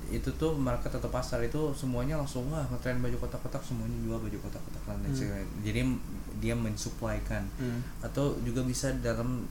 itu 0.07 0.31
tuh 0.33 0.55
market 0.55 0.93
atau 0.93 1.11
pasar 1.11 1.43
itu 1.43 1.59
semuanya 1.75 2.15
langsung 2.15 2.47
wah 2.47 2.62
ngetren 2.65 3.03
baju 3.03 3.19
kotak-kotak 3.19 3.59
semuanya 3.61 3.99
jual 4.00 4.19
baju 4.19 4.38
kotak-kotak 4.41 4.83
dan 4.87 4.99
Hmm. 5.03 5.43
jadi 5.61 5.81
dia 6.37 6.55
mensuplaikan 6.55 7.43
Hmm. 7.59 7.83
atau 7.99 8.38
juga 8.41 8.62
bisa 8.62 8.93
dalam 9.00 9.43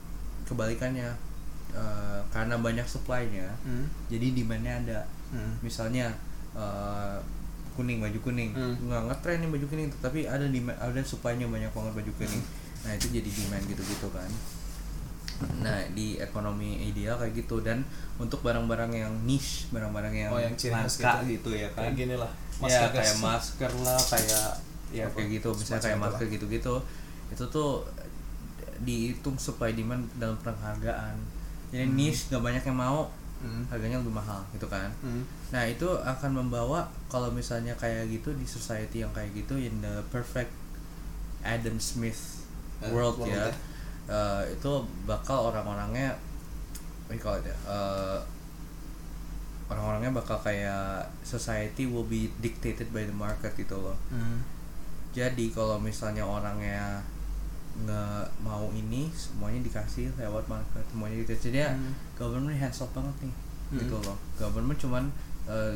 kebalikannya 0.44 1.12
eh, 1.76 2.20
karena 2.26 2.56
banyak 2.56 2.84
supply-nya 2.84 3.52
Hmm. 3.62 3.84
jadi 4.08 4.32
demand-nya 4.32 4.74
ada 4.80 4.98
Hmm. 5.28 5.52
misalnya 5.60 6.08
eh, 6.52 7.16
kuning 7.72 8.00
baju 8.00 8.18
kuning 8.22 8.50
Hmm. 8.50 8.72
nggak 8.82 9.02
ngetren 9.06 9.38
nih 9.38 9.50
baju 9.50 9.66
kuning 9.66 9.88
tapi 9.98 10.24
ada 10.24 10.46
di 10.46 10.64
ada 10.64 11.00
supply-nya 11.02 11.44
banyak 11.46 11.68
banget 11.68 11.92
baju 11.94 12.12
kuning 12.16 12.42
nah 12.80 12.92
itu 12.92 13.10
jadi 13.10 13.28
demand 13.28 13.64
gitu-gitu 13.66 14.08
kan 14.08 14.30
nah 15.60 15.76
di 15.92 16.16
ekonomi 16.16 16.80
ideal 16.82 17.20
kayak 17.20 17.36
gitu 17.36 17.60
dan 17.60 17.84
untuk 18.16 18.40
barang-barang 18.40 18.88
yang 18.90 19.12
niche 19.22 19.68
barang-barang 19.68 20.14
yang, 20.16 20.32
Oh, 20.32 20.40
yang 20.40 20.56
ciri 20.56 20.72
khas 20.72 20.96
langka 20.96 21.28
gitu. 21.28 21.52
gitu. 21.52 21.60
ya 21.60 21.68
kan 21.70 21.82
kayak 21.82 21.94
gini 21.94 22.14
lah 22.16 22.32
ya 22.58 22.88
gas. 22.88 22.94
kayak 22.96 23.16
masker 23.20 23.72
lah 23.84 24.00
kayak 24.00 24.46
ya 24.88 25.04
Apa? 25.04 25.12
kayak 25.14 25.28
gitu 25.36 25.48
misalnya 25.52 25.82
kayak 25.84 25.98
masker 26.00 26.26
gitu-gitu 26.30 26.74
itu 27.28 27.44
tuh 27.46 27.84
dihitung 28.78 29.36
supply 29.36 29.72
demand 29.72 30.08
dalam 30.16 30.40
penghargaan 30.40 31.16
jadi 31.68 31.84
Hmm. 31.84 31.94
niche 31.94 32.28
nggak 32.28 32.42
banyak 32.42 32.62
yang 32.64 32.78
mau 32.78 33.00
Hmm. 33.36 33.68
harganya 33.68 34.00
lebih 34.00 34.14
mahal 34.14 34.40
gitu 34.50 34.64
kan 34.66 34.88
Hmm. 35.00 35.22
Nah 35.52 35.62
itu 35.62 35.84
akan 35.86 36.30
membawa 36.34 36.88
kalau 37.06 37.28
misalnya 37.28 37.76
kayak 37.76 38.08
gitu 38.08 38.32
di 38.32 38.42
society 38.42 39.00
yang 39.00 39.12
kayak 39.12 39.30
gitu 39.32 39.54
in 39.54 39.78
the 39.78 40.00
perfect 40.08 40.50
Adam 41.40 41.78
Smith 41.78 42.42
Eh, 42.76 42.90
world 42.90 43.16
ya, 43.22 43.48
eh, 44.04 44.42
itu 44.52 44.72
bakal 45.04 45.48
orang-orangnya, 45.48 46.12
we 47.08 47.16
call 47.16 47.38
it 47.38 47.46
ya, 47.46 47.56
eh, 47.64 48.18
orang-orangnya 49.66 50.12
bakal 50.12 50.38
kayak 50.38 51.08
society 51.22 51.88
will 51.88 52.04
be 52.04 52.28
dictated 52.38 52.86
by 52.92 53.02
the 53.02 53.14
market 53.14 53.50
gitu 53.54 53.74
loh. 53.74 53.96
Hmm. 54.08 54.44
Jadi 55.10 55.48
kalau 55.50 55.80
misalnya 55.80 56.22
orangnya 56.22 57.00
nggak 57.78 58.24
mau 58.40 58.72
ini 58.72 59.12
semuanya 59.12 59.60
dikasih 59.60 60.08
lewat 60.16 60.46
market 60.46 60.80
semuanya 60.88 61.20
gitu 61.20 61.52
jadi 61.52 61.58
ya 61.60 61.70
Hmm. 61.72 61.92
government 62.14 62.56
hands 62.56 62.80
off 62.80 62.90
banget 62.90 63.12
nih 63.22 63.34
Hmm. 63.66 63.78
gitu 63.78 63.96
loh 64.00 64.16
government 64.34 64.78
cuman 64.78 65.04
eh, 65.44 65.74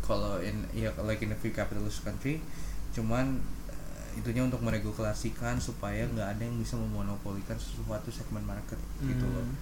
kalau 0.00 0.36
in 0.38 0.52
ya 0.72 0.90
like 1.00 1.20
in 1.20 1.30
a 1.30 1.36
free 1.36 1.50
capitalist 1.50 2.02
country 2.02 2.42
cuman 2.90 3.38
eh, 3.68 4.18
itunya 4.18 4.42
untuk 4.42 4.60
meregulasikan 4.60 5.56
supaya 5.56 6.04
nggak 6.06 6.28
ada 6.34 6.42
yang 6.42 6.58
bisa 6.58 6.74
memonopolikan 6.74 7.56
sesuatu 7.56 8.10
segmen 8.10 8.42
market 8.42 8.76
gitu 9.00 9.24
loh 9.24 9.40
Hmm. 9.40 9.56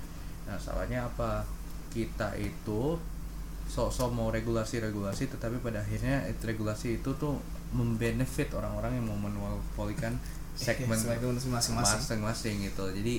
nah 0.44 0.56
salahnya 0.56 1.04
apa 1.04 1.44
kita 1.88 2.34
itu 2.34 2.96
sok-sok 3.68 4.10
mau 4.10 4.28
regulasi-regulasi 4.28 5.28
tetapi 5.28 5.60
pada 5.60 5.78
akhirnya 5.78 6.24
regulasi 6.40 6.98
itu 6.98 7.12
tuh 7.14 7.36
membenefit 7.68 8.48
orang-orang 8.50 8.96
yang 8.96 9.04
mau 9.04 9.20
memonopolikan 9.20 10.16
segmen 10.58 10.98
segmen 10.98 11.38
masing-masing. 11.38 11.78
masing-masing 11.78 12.54
gitu 12.66 12.84
jadi 12.90 13.16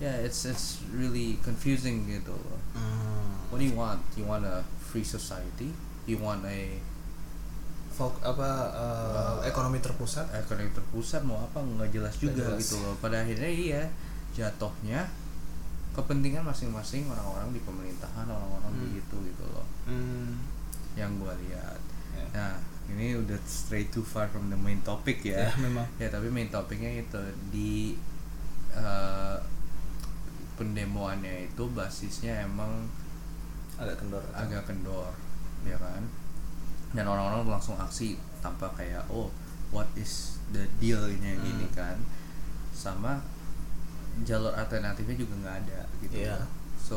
ya 0.00 0.08
yeah, 0.08 0.16
it's 0.24 0.42
it's 0.44 0.80
really 0.90 1.36
confusing 1.40 2.08
gitu 2.08 2.32
loh 2.32 2.58
Hmm. 2.72 3.52
what 3.52 3.60
do 3.60 3.68
you 3.68 3.76
want 3.76 4.00
you 4.16 4.24
want 4.24 4.42
a 4.42 4.64
free 4.80 5.04
society 5.04 5.68
you 6.08 6.16
want 6.16 6.40
a 6.42 6.80
Folk, 7.92 8.16
apa 8.24 8.48
eh, 8.72 9.52
ekonomi 9.52 9.76
terpusat 9.76 10.24
ekonomi 10.32 10.72
terpusat 10.72 11.20
mau 11.22 11.36
apa 11.38 11.60
nggak 11.60 11.92
jelas 11.92 12.16
juga 12.16 12.40
jelas. 12.48 12.64
gitu 12.64 12.80
loh 12.80 12.96
pada 12.98 13.20
akhirnya 13.20 13.52
iya 13.52 13.82
jatuhnya 14.32 15.04
kepentingan 15.92 16.40
masing-masing 16.40 17.04
orang-orang 17.04 17.52
di 17.52 17.60
pemerintahan 17.60 18.24
orang-orang 18.24 18.72
Hmm. 18.72 18.82
begitu 18.88 19.16
gitu 19.28 19.44
loh 19.52 19.68
Hmm. 19.84 20.40
yang 20.96 21.20
gua 21.20 21.36
lihat 21.36 21.76
Ya. 22.16 22.24
nah 22.32 22.52
ini 22.88 23.14
udah 23.14 23.38
straight 23.44 23.88
too 23.88 24.02
far 24.02 24.26
from 24.26 24.48
the 24.48 24.56
main 24.56 24.82
topic 24.82 25.22
ya 25.22 25.46
Ya, 25.46 25.50
memang. 25.56 25.86
ya 25.96 26.08
tapi 26.08 26.28
main 26.28 26.48
topiknya 26.48 26.90
itu 26.98 27.20
di 27.48 27.94
eh, 28.70 29.36
pendemoannya 30.54 31.48
itu 31.48 31.64
basisnya 31.72 32.44
emang 32.44 32.86
agak 33.76 33.98
kendor 33.98 34.22
agak 34.32 34.62
kendor 34.64 35.10
ya 35.64 35.74
kan 35.76 36.02
dan 36.92 37.08
orang-orang 37.08 37.48
langsung 37.48 37.74
aksi 37.74 38.14
tanpa 38.38 38.68
kayak 38.72 39.00
oh 39.08 39.32
what 39.72 39.88
is 39.94 40.36
the 40.52 40.68
deal 40.76 41.00
ini 41.04 41.32
Hmm. 41.32 41.42
gini 41.42 41.66
kan 41.72 41.96
sama 42.70 43.24
jalur 44.22 44.52
alternatifnya 44.52 45.16
juga 45.16 45.34
nggak 45.40 45.56
ada 45.64 45.80
gitu 46.00 46.14
Iya. 46.20 46.36
loh. 46.36 46.48
so 46.76 46.96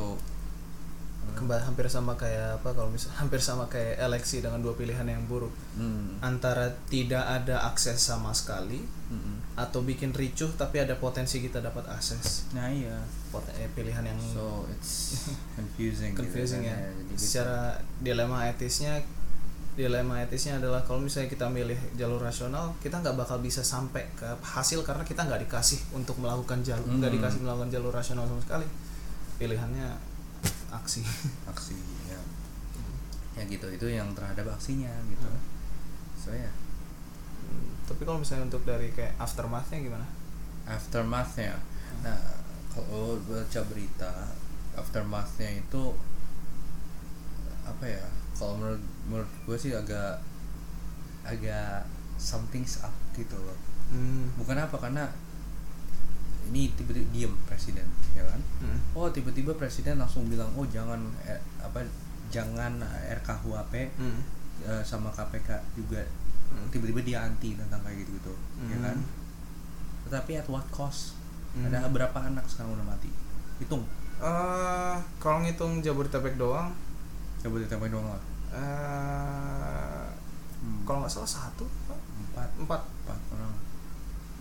kembali 1.33 1.61
hampir 1.65 1.89
sama 1.89 2.13
kayak 2.13 2.61
apa 2.61 2.69
kalau 2.71 2.87
misal 2.87 3.09
hampir 3.19 3.41
sama 3.41 3.65
kayak 3.65 3.97
eleksi 3.97 4.45
dengan 4.45 4.61
dua 4.61 4.77
pilihan 4.77 5.03
yang 5.03 5.25
buruk 5.25 5.51
hmm, 5.73 6.21
antara 6.21 6.69
tidak 6.85 7.25
ada 7.25 7.65
akses 7.65 7.97
sama 7.97 8.29
sekali 8.31 8.85
mm-mm. 9.09 9.57
atau 9.57 9.81
bikin 9.81 10.13
ricuh 10.13 10.53
tapi 10.53 10.79
ada 10.79 10.93
potensi 10.95 11.41
kita 11.41 11.59
dapat 11.59 11.89
akses 11.89 12.47
nah 12.53 12.69
iya 12.69 13.01
Pot- 13.33 13.49
eh, 13.57 13.67
pilihan 13.73 14.05
yang 14.05 14.19
so 14.21 14.69
it's 14.69 15.25
confusing 15.57 16.13
gitu 16.13 16.21
confusing 16.21 16.61
kan, 16.63 16.71
ya. 16.71 16.77
Jadi 16.93 17.03
gitu. 17.09 17.19
Secara 17.19 17.59
dilema 17.99 18.45
etisnya 18.45 19.01
dilema 19.75 20.23
etisnya 20.23 20.55
adalah 20.55 20.79
kalau 20.87 21.03
misalnya 21.03 21.27
kita 21.27 21.51
milih 21.51 21.75
jalur 21.99 22.23
rasional 22.23 22.71
kita 22.79 23.03
nggak 23.03 23.19
bakal 23.19 23.43
bisa 23.43 23.59
sampai 23.59 24.07
ke 24.15 24.23
hasil 24.39 24.87
karena 24.87 25.03
kita 25.03 25.27
nggak 25.27 25.43
dikasih 25.51 25.83
untuk 25.91 26.15
melakukan 26.15 26.63
jalur 26.63 26.87
nggak 26.87 27.11
Hmm. 27.11 27.17
dikasih 27.19 27.39
melakukan 27.43 27.69
jalur 27.75 27.91
rasional 27.91 28.23
sama 28.23 28.39
sekali 28.39 28.63
pilihannya 29.35 29.87
aksi. 30.79 31.01
Aksi 31.51 31.77
ya. 32.09 32.19
Ya 33.35 33.43
gitu 33.47 33.67
itu 33.67 33.87
yang 33.91 34.11
terhadap 34.15 34.47
aksinya 34.51 34.91
gitu. 35.11 35.27
Hmm. 35.27 35.43
so 36.15 36.31
ya. 36.31 36.51
Tapi 37.85 38.01
kalau 38.01 38.17
misalnya 38.17 38.49
untuk 38.49 38.65
dari 38.65 38.89
kayak 38.89 39.13
aftermathnya 39.21 39.77
gimana? 39.83 40.07
Aftermathnya. 40.65 41.59
Nah 42.01 42.17
kalau 42.73 43.19
baca 43.23 43.61
berita 43.71 44.35
aftermathnya 44.75 45.63
itu 45.63 45.95
apa 47.65 47.85
ya 47.87 48.03
kalau 48.35 48.59
menurut 48.59 48.83
menurut 49.07 49.31
gue 49.47 49.57
sih 49.57 49.71
agak 49.71 50.19
agak 51.23 51.87
something's 52.19 52.83
up 52.83 52.93
gitu 53.15 53.35
loh. 53.39 53.57
Hmm. 53.85 54.33
bukan 54.41 54.57
apa 54.57 54.81
karena 54.81 55.05
ini 56.49 56.73
tiba-tiba 56.73 57.05
diem 57.13 57.33
presiden 57.45 57.85
ya 58.17 58.25
kan? 58.25 58.41
Hmm. 58.41 58.54
Oh 58.95 59.07
tiba-tiba 59.07 59.51
presiden 59.53 59.99
langsung 59.99 60.25
bilang 60.25 60.47
oh 60.55 60.63
jangan 60.65 60.97
eh, 61.21 61.35
apa 61.59 61.83
jangan 62.27 62.79
RKUHP 63.13 63.73
Hmm. 63.95 64.19
eh, 64.63 64.81
sama 64.81 65.11
KPK 65.11 65.49
juga 65.75 65.99
Hmm. 66.45 66.69
tiba-tiba 66.69 67.01
dia 67.01 67.19
anti 67.21 67.53
tentang 67.53 67.81
kayak 67.81 68.01
gitu 68.01 68.15
gitu 68.15 68.33
ya 68.65 68.77
Hmm. 68.77 68.83
kan 68.83 68.97
tetapi 70.05 70.31
at 70.37 70.47
what 70.47 70.65
cost 70.69 71.17
Hmm. 71.51 71.67
ada 71.67 71.87
berapa 71.87 72.15
anak 72.15 72.45
sekarang 72.45 72.73
udah 72.73 72.87
mati 72.87 73.11
hitung 73.57 73.83
Eh, 74.15 74.95
kalau 75.19 75.43
ngitung 75.43 75.83
Jabodetabek 75.83 76.39
doang 76.39 76.71
ditambah 77.43 77.91
doang 77.91 78.09
lah 78.09 78.21
eh 78.55 80.07
Hmm. 80.55 80.81
kalau 80.83 81.03
nggak 81.03 81.11
salah 81.11 81.27
satu 81.27 81.67
empat 82.23 82.49
empat 82.57 82.81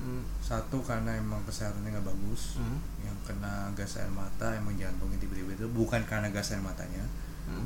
Hmm. 0.04 0.20
satu 0.38 0.84
karena 0.84 1.16
emang 1.16 1.40
kesehatannya 1.42 1.88
nggak 1.90 2.04
bagus 2.04 2.60
Hmm. 2.60 2.76
yang 3.00 3.16
kena 3.24 3.72
gas 3.72 3.96
air 3.96 4.12
mata 4.12 4.52
emang 4.52 4.76
jantungnya 4.76 5.16
tiba-tiba 5.16 5.56
itu 5.56 5.64
bukan 5.72 6.04
karena 6.04 6.28
gas 6.28 6.52
air 6.52 6.60
matanya 6.60 7.00
Hmm. 7.48 7.64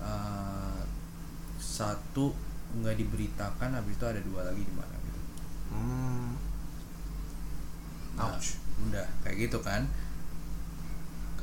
Eh, 0.00 0.80
satu 1.58 2.32
nggak 2.74 2.96
diberitakan 2.96 3.70
habis 3.72 3.94
itu 3.94 4.04
ada 4.04 4.20
dua 4.20 4.44
lagi 4.44 4.60
di 4.60 4.72
mana 4.72 4.94
gitu 5.04 5.20
Hmm. 5.68 6.32
Nah, 8.16 8.32
Ouch. 8.32 8.56
udah 8.88 9.04
kayak 9.20 9.46
gitu 9.46 9.60
kan 9.60 9.84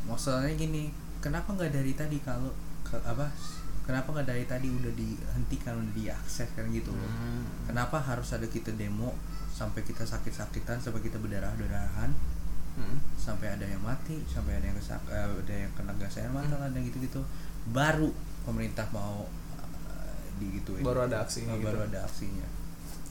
masalahnya 0.03 0.53
gini 0.53 0.89
kenapa 1.17 1.49
nggak 1.51 1.71
dari 1.71 1.93
tadi 1.93 2.17
kalau 2.21 2.49
ke, 2.81 2.93
apa 3.01 3.25
kenapa 3.85 4.11
nggak 4.11 4.27
dari 4.27 4.43
tadi 4.43 4.67
udah 4.67 4.91
dihentikan 4.91 5.77
udah 5.77 5.93
diakses 5.93 6.49
kan 6.51 6.65
gitu 6.69 6.89
loh 6.89 7.05
Hmm. 7.05 7.45
kenapa 7.65 7.97
harus 7.99 8.29
ada 8.31 8.45
kita 8.45 8.73
demo 8.73 9.13
sampai 9.49 9.81
kita 9.81 10.03
sakit-sakitan 10.03 10.77
sampai 10.77 10.99
kita 10.99 11.15
berdarah-darahan 11.15 12.11
Hmm. 12.75 12.99
sampai 13.15 13.47
ada 13.49 13.63
yang 13.63 13.79
mati 13.79 14.19
sampai 14.25 14.57
ada 14.57 14.65
yang 14.65 14.75
kesak 14.75 14.99
eh, 15.07 15.23
ada 15.23 15.55
yang 15.55 15.71
kena 15.71 15.95
gas 15.95 16.17
air 16.17 16.27
mata 16.27 16.53
lah 16.53 16.67
dan 16.67 16.81
gitu-gitu 16.81 17.23
baru 17.67 18.11
pemerintah 18.43 18.83
mau 18.89 19.23
eh, 19.55 20.19
digituin 20.37 20.83
Baru 20.83 20.99
ada 21.01 21.21
aksinya 21.21 21.53
Oh, 21.53 21.57
gitu. 21.57 21.65
baru 21.65 21.79
ada 21.85 22.03
aksinya 22.03 22.43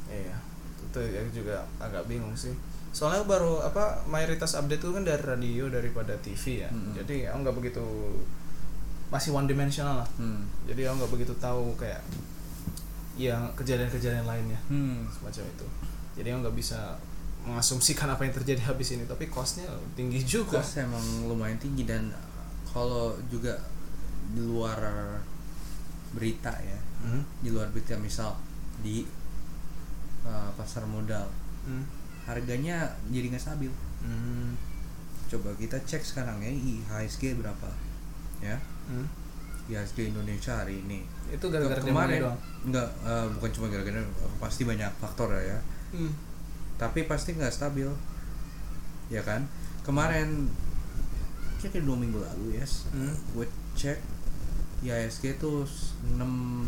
Iya, 0.05 0.37
itu 0.85 1.01
ya 1.01 1.23
juga 1.33 1.57
agak 1.81 2.05
bingung 2.05 2.37
sih. 2.37 2.53
Soalnya 2.93 3.25
baru 3.25 3.59
apa 3.59 4.05
mayoritas 4.05 4.53
update 4.53 4.79
itu 4.79 4.93
kan 4.93 5.01
dari 5.01 5.19
radio 5.19 5.67
daripada 5.67 6.13
TV 6.21 6.61
ya. 6.61 6.69
Mm-mm. 6.69 6.93
Jadi 6.93 7.25
aku 7.25 7.41
nggak 7.41 7.57
begitu 7.57 7.83
masih 9.14 9.31
one 9.31 9.46
dimensional 9.46 10.03
lah. 10.03 10.09
hmm. 10.18 10.42
Jadi 10.66 10.83
aku 10.83 10.94
nggak 10.98 11.12
begitu 11.14 11.35
tahu 11.38 11.70
kayak 11.79 12.03
yang 13.14 13.46
kejadian-kejadian 13.55 14.27
lainnya 14.27 14.59
Hmm. 14.66 15.07
semacam 15.07 15.46
itu. 15.46 15.66
Jadi 16.18 16.27
aku 16.29 16.38
nggak 16.42 16.57
bisa 16.59 16.98
mengasumsikan 17.46 18.11
apa 18.11 18.27
yang 18.27 18.35
terjadi 18.35 18.66
habis 18.66 18.90
ini. 18.90 19.07
Tapi 19.07 19.31
costnya 19.31 19.70
tinggi 19.94 20.18
juga. 20.20 20.59
Cost 20.59 20.83
emang 20.83 21.03
lumayan 21.24 21.55
tinggi 21.57 21.87
dan 21.87 22.11
kalau 22.66 23.14
juga 23.31 23.55
di 24.27 24.42
luar 24.42 24.74
berita 26.11 26.50
ya 26.57 26.79
Hmm. 27.00 27.20
di 27.38 27.53
luar 27.53 27.68
berita 27.68 27.94
misal 27.94 28.33
di 28.81 29.05
uh, 30.24 30.50
pasar 30.57 30.83
modal 30.85 31.29
Hmm. 31.62 31.85
harganya 32.24 32.88
jadi 33.07 33.29
nggak 33.29 33.40
stabil 33.40 33.68
Hmm. 34.00 34.57
coba 35.27 35.53
kita 35.55 35.77
cek 35.81 36.00
sekarang 36.00 36.40
ya 36.40 36.48
IHSG 36.48 37.37
berapa 37.37 37.68
ya 38.46 38.59
Hmm. 38.85 39.09
IHSG 39.64 40.12
Indonesia 40.12 40.52
hari 40.54 40.76
ini 40.78 41.00
Itu 41.26 41.48
gara-gara 41.48 41.80
kemarin 41.80 42.20
doang. 42.20 42.37
nggak 42.66 42.88
uh, 43.00 43.26
bukan 43.33 43.50
cuma 43.50 43.66
gara-gara 43.66 44.04
pasti 44.37 44.62
banyak 44.62 44.92
faktor 44.94 45.33
ya, 45.33 45.42
ya 45.46 45.59
Hmm. 45.90 46.12
tapi 46.76 47.04
pasti 47.04 47.33
nggak 47.33 47.48
stabil 47.50 47.88
ya 49.07 49.20
kan 49.20 49.48
kemarin 49.80 50.48
kira 51.57 51.80
dua 51.80 51.96
minggu 51.96 52.18
lalu 52.18 52.57
ya 52.57 52.66
Hmm. 52.90 53.16
gue 53.33 53.46
cek 53.72 53.96
IHSG 54.83 55.24
itu 55.35 55.64
enam 56.12 56.61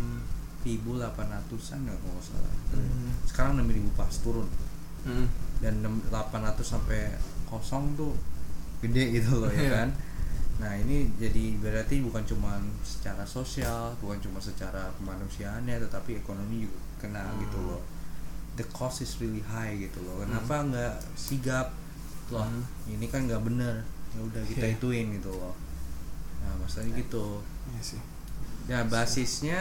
ribu 0.62 0.96
delapan 0.96 1.28
ratusan 1.30 1.84
ya 1.84 1.92
kalau 1.94 2.12
nggak 2.12 2.26
salah 2.26 2.54
Hmm. 2.72 3.12
sekarang 3.22 3.52
enam 3.54 3.68
ribu 3.68 3.92
pas 3.92 4.08
turun 4.16 4.48
Hmm. 5.04 5.28
dan 5.58 5.84
800 6.08 6.64
sampai 6.66 7.12
kosong 7.44 7.92
tuh 7.92 8.16
gede 8.80 9.20
gitu 9.20 9.36
loh 9.38 9.48
ya 9.48 9.60
Iya. 9.60 9.70
kan 9.74 9.88
nah 10.57 10.73
ini 10.73 11.12
jadi 11.14 11.59
berarti 11.59 12.01
bukan 12.01 12.25
cuma 12.25 12.57
secara 12.81 13.23
sosial 13.23 13.92
bukan 13.99 14.16
cuma 14.19 14.38
secara 14.38 14.88
kemanusiaannya 14.97 15.77
tetapi 15.83 16.16
ekonomi 16.16 16.64
juga 16.64 16.79
kena 16.99 17.23
Hmm. 17.23 17.40
gitu 17.40 17.59
loh 17.61 17.83
the 18.55 18.64
cost 18.66 19.01
is 19.01 19.12
really 19.16 19.42
high 19.42 19.77
gitu 19.77 20.01
loh 20.01 20.16
kenapa 20.19 20.64
nggak 20.64 20.95
sigap 21.14 21.77
loh 22.29 22.40
Hmm. 22.42 22.64
ini 22.88 23.05
kan 23.05 23.25
nggak 23.25 23.42
bener 23.42 23.85
ya 24.11 24.21
udah 24.23 24.42
kita 24.42 24.64
Iya. 24.66 24.75
ituin 24.75 25.07
gitu 25.12 25.29
loh 25.31 25.53
nah 26.40 26.57
masalahnya 26.57 26.97
gitu 26.97 27.45
Iya 27.69 27.83
sih. 27.85 28.01
ya 28.64 28.81
basisnya 28.83 29.61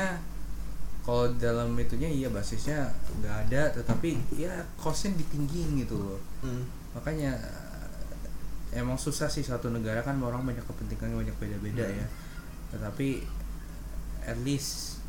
kalau 1.01 1.27
dalam 1.35 1.75
itunya 1.75 2.07
iya 2.07 2.29
basisnya 2.29 2.87
nggak 3.19 3.35
ada 3.45 3.61
tetapi 3.73 4.15
ya 4.33 4.49
costnya 4.73 5.11
ditinggiin 5.13 5.75
gitu 5.77 5.99
loh 5.99 6.19
Hmm. 6.39 6.63
makanya 6.95 7.35
emang 8.75 8.95
susah 8.95 9.25
sih 9.25 9.41
satu 9.41 9.67
negara 9.67 9.99
kan 9.99 10.19
orang 10.19 10.43
banyak 10.43 10.61
kepentingannya 10.61 11.15
banyak 11.17 11.35
beda-beda 11.37 11.83
Hmm. 11.83 11.95
ya 11.95 12.07
tetapi 12.69 13.23
at 14.21 14.37
least 14.41 14.99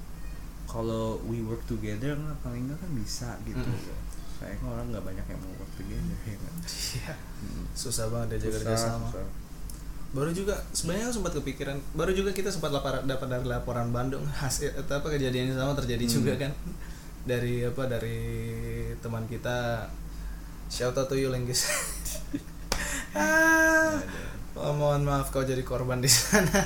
kalau 0.64 1.18
we 1.22 1.40
work 1.40 1.62
together 1.64 2.14
nggak 2.14 2.38
paling 2.40 2.64
nggak 2.64 2.76
kan 2.76 2.90
bisa 2.92 3.28
gitu 3.42 3.58
Mm. 3.58 3.74
loh 3.82 3.98
sayang 4.36 4.62
orang 4.64 4.86
nggak 4.88 5.02
banyak 5.02 5.26
yang 5.26 5.40
mau 5.40 5.54
work 5.56 5.72
together 5.74 6.16
ya 6.22 6.36
kan 6.36 6.54
Iya. 6.62 7.14
Mm. 7.42 7.64
susah 7.72 8.06
banget 8.06 8.26
dia 8.32 8.38
jaga 8.44 8.58
kerjasama 8.62 9.08
baru 10.08 10.30
juga 10.30 10.54
sebenarnya 10.70 11.10
sempat 11.10 11.32
kepikiran 11.34 11.76
baru 11.92 12.08
juga 12.10 12.30
kita 12.30 12.48
sempat 12.48 12.70
lapar, 12.70 13.02
dapat 13.02 13.26
dari 13.26 13.44
laporan 13.44 13.90
Bandung 13.90 14.22
hasil 14.42 14.72
apa 14.78 15.06
kejadian 15.08 15.50
yang 15.50 15.58
sama 15.58 15.74
terjadi 15.74 16.04
Hmm. 16.04 16.14
juga 16.14 16.32
kan 16.38 16.52
dari 17.24 17.60
apa 17.60 17.82
dari 17.84 18.18
teman 18.96 19.26
kita 19.26 19.90
shout 20.68 20.94
out 20.94 21.06
to 21.06 21.14
you 21.14 21.26
Lenggis 21.28 21.66
ah, 23.16 23.96
oh, 24.60 24.72
mohon 24.76 25.02
maaf 25.08 25.32
kau 25.32 25.42
jadi 25.42 25.64
korban 25.64 26.04
di 26.04 26.08
sana. 26.08 26.60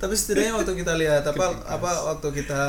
Tapi 0.00 0.14
setidaknya 0.16 0.56
waktu 0.56 0.72
kita 0.80 0.96
lihat 0.96 1.24
apa 1.28 1.44
apa 1.68 1.90
waktu 2.08 2.28
kita 2.40 2.62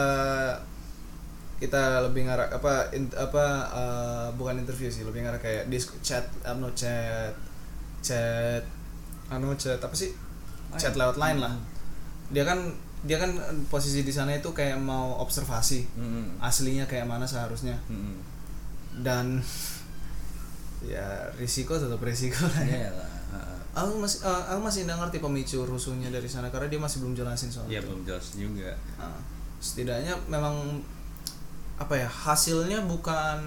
kita 1.62 2.02
lebih 2.10 2.26
ngarah 2.26 2.50
apa 2.50 2.90
in- 2.92 3.14
apa 3.14 3.46
eh, 3.70 4.28
bukan 4.34 4.60
interview 4.60 4.90
sih 4.90 5.06
lebih 5.06 5.22
ngarah 5.24 5.38
kayak 5.38 5.70
disk 5.70 5.94
chat 6.02 6.26
anu 6.42 6.74
chat 6.74 7.32
chat 8.02 8.66
anu 9.32 9.54
chat 9.56 9.80
apa 9.80 9.96
sih? 9.96 10.12
Chat 10.76 10.98
lewat 10.98 11.16
line 11.16 11.40
lah. 11.40 11.54
Dia 12.34 12.44
kan 12.44 12.72
dia 13.02 13.18
kan 13.18 13.34
posisi 13.70 14.06
di 14.06 14.14
sana 14.14 14.38
itu 14.38 14.54
kayak 14.54 14.78
mau 14.78 15.18
observasi. 15.22 15.86
Mm. 15.98 16.38
aslinya 16.42 16.86
kayak 16.86 17.10
mana 17.10 17.26
seharusnya. 17.26 17.78
Mm. 17.90 18.18
dan 19.00 19.40
ya 20.82 21.06
risiko 21.38 21.78
tetap 21.78 22.02
risiko 22.02 22.42
lah 22.48 22.64
ya. 22.66 22.88
Iya. 22.88 22.92
Aku 23.72 24.04
masih 24.04 24.20
eh, 24.22 24.44
aku 24.52 24.60
masih 24.60 24.84
nggak 24.84 25.00
ngerti 25.00 25.18
pemicu 25.20 25.64
rusuhnya 25.64 26.12
dari 26.12 26.28
sana 26.28 26.52
karena 26.52 26.68
dia 26.68 26.76
masih 26.76 27.00
belum 27.00 27.16
jelasin 27.16 27.48
soal 27.48 27.66
Iya 27.66 27.80
belum 27.80 28.04
jelas 28.04 28.36
juga. 28.36 28.76
Setidaknya 29.64 30.12
memang 30.28 30.82
apa 31.80 31.96
ya 31.96 32.10
hasilnya 32.10 32.84
bukan 32.86 33.40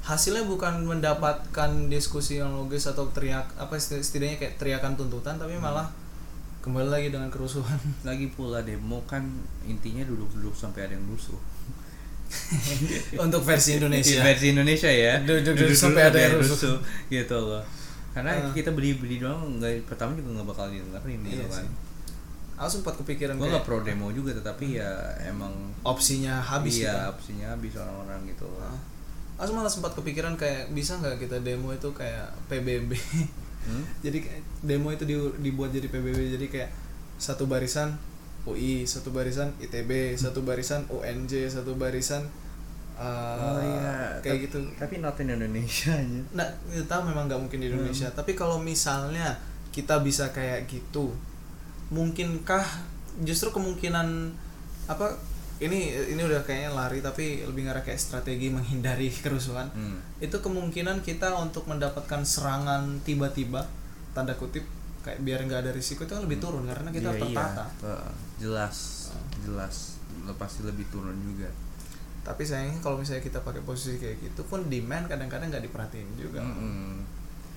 hasilnya 0.00 0.48
bukan 0.48 0.86
mendapatkan 0.86 1.70
diskusi 1.92 2.40
yang 2.40 2.56
logis 2.56 2.88
atau 2.88 3.04
teriak 3.12 3.44
apa 3.60 3.76
seti- 3.76 4.00
setidaknya 4.00 4.36
kayak 4.40 4.54
teriakan 4.56 4.96
tuntutan 4.96 5.36
tapi 5.36 5.60
malah 5.60 5.84
kembali 6.64 6.88
lagi 6.88 7.08
dengan 7.12 7.28
kerusuhan 7.28 7.76
Lagi 8.00 8.32
pula 8.32 8.64
demo 8.64 9.04
kan 9.04 9.24
intinya 9.64 10.00
duduk-duduk 10.06 10.52
sampai 10.52 10.88
ada 10.88 10.96
yang 10.96 11.04
rusuh. 11.04 11.36
Untuk 13.18 13.42
versi 13.42 13.76
Indonesia 13.76 14.20
Versi 14.20 14.46
Indonesia 14.48 14.86
ya. 14.86 15.18
Duduk-duduk 15.20 15.74
sampai 15.74 16.02
ada 16.04 16.18
yang 16.18 16.34
rusuh. 16.36 16.78
gitu 17.08 17.36
loh. 17.36 17.62
Karena 18.10 18.34
Ah. 18.34 18.50
kita 18.50 18.70
beli-beli 18.70 19.18
doang 19.18 19.56
nggak 19.56 19.86
pertama 19.86 20.12
juga 20.12 20.34
nggak 20.34 20.48
bakal 20.48 20.66
didengerin 20.68 21.20
Iya 21.20 21.30
gitu 21.36 21.46
kan. 21.48 21.62
sih. 21.62 21.70
aku 22.52 22.68
sempat 22.70 22.92
kepikiran 22.94 23.34
Gue 23.34 23.48
nggak 23.48 23.64
pro 23.64 23.80
demo 23.80 24.10
juga 24.10 24.36
tetapi 24.36 24.76
ya 24.76 24.90
emang 25.24 25.48
opsinya 25.80 26.36
habis 26.38 26.76
iya 26.78 26.92
gitu. 26.92 27.12
opsinya 27.14 27.46
habis 27.50 27.72
orang-orang 27.74 28.20
gitu. 28.26 28.44
Nah, 28.52 28.76
aku 29.38 29.50
malah 29.50 29.66
sempat 29.66 29.94
kepikiran 29.94 30.36
kayak 30.36 30.68
bisa 30.70 30.92
nggak 30.94 31.16
kita 31.18 31.40
demo 31.40 31.70
itu 31.70 31.88
kayak 31.90 32.28
PBB 32.46 32.92
Hmm? 33.60 33.84
jadi 34.04 34.24
demo 34.60 34.88
itu 34.88 35.04
di- 35.04 35.36
dibuat 35.40 35.68
jadi 35.68 35.84
PBB 35.86 36.16
jadi 36.32 36.46
kayak 36.46 36.70
satu 37.16 37.44
barisan 37.44 37.96
UI 38.42 38.82
satu 38.82 39.10
barisan 39.10 39.52
ITB 39.58 39.90
satu 40.14 40.40
barisan 40.40 40.86
UNJ 40.86 41.48
satu 41.50 41.74
barisan 41.74 42.24
uh, 42.94 43.36
Oh 43.38 43.58
iya, 43.58 44.16
kayak 44.18 44.24
Tapi- 44.24 44.44
gitu 44.44 44.58
Tapi 44.74 44.94
not 44.98 45.16
in 45.16 45.28
Indonesia 45.30 45.92
aja. 45.92 46.20
nah 46.32 46.46
kita 46.66 46.96
memang 47.02 47.26
nggak 47.26 47.40
mungkin 47.40 47.58
di 47.58 47.68
Indonesia 47.68 48.06
Hmm. 48.06 48.16
tapi 48.16 48.32
kalau 48.32 48.56
misalnya 48.56 49.36
kita 49.70 50.00
bisa 50.00 50.28
kayak 50.28 50.66
gitu 50.66 51.12
mungkinkah 51.88 52.62
justru 53.20 53.50
kemungkinan 53.50 54.32
apa 54.86 55.14
ini 55.60 55.92
ini 56.08 56.18
udah 56.18 56.40
kayaknya 56.40 56.72
lari 56.72 56.98
tapi 56.98 57.44
lebih 57.44 57.68
ngarah 57.68 57.82
kayak 57.82 58.00
strategi 58.00 58.48
menghindari 58.48 59.12
kerusuhan 59.24 59.68
Hmm. 59.70 59.98
itu 60.18 60.34
kemungkinan 60.34 61.00
kita 61.00 61.34
untuk 61.34 61.66
mendapatkan 61.66 62.22
serangan 62.22 62.98
tiba-tiba 63.00 63.66
tanda 64.10 64.34
kutip 64.34 64.64
kayak 65.00 65.20
biar 65.20 65.40
nggak 65.42 65.60
ada 65.60 65.72
risiko 65.72 66.02
itu 66.02 66.12
kan 66.12 66.22
lebih 66.22 66.38
turun 66.38 66.64
karena 66.64 66.88
kita 66.88 67.08
Iya, 67.08 67.16
iya. 67.16 67.22
tertata. 67.26 67.64
Heeh, 67.80 68.10
jelas 68.38 68.76
jelas. 69.40 69.76
Lo 70.22 70.32
pasti 70.34 70.60
lebih 70.60 70.84
turun 70.88 71.16
juga. 71.18 71.48
Tapi 72.20 72.44
sayangnya 72.44 72.78
kalau 72.78 72.96
misalnya 72.96 73.20
kita 73.20 73.40
pakai 73.40 73.60
posisi 73.60 73.96
kayak 73.96 74.20
gitu 74.20 74.44
pun 74.44 74.68
demand 74.68 75.08
kadang-kadang 75.08 75.48
nggak 75.48 75.64
diperhatiin 75.64 76.08
juga. 76.14 76.40
Mm-mm. 76.40 77.00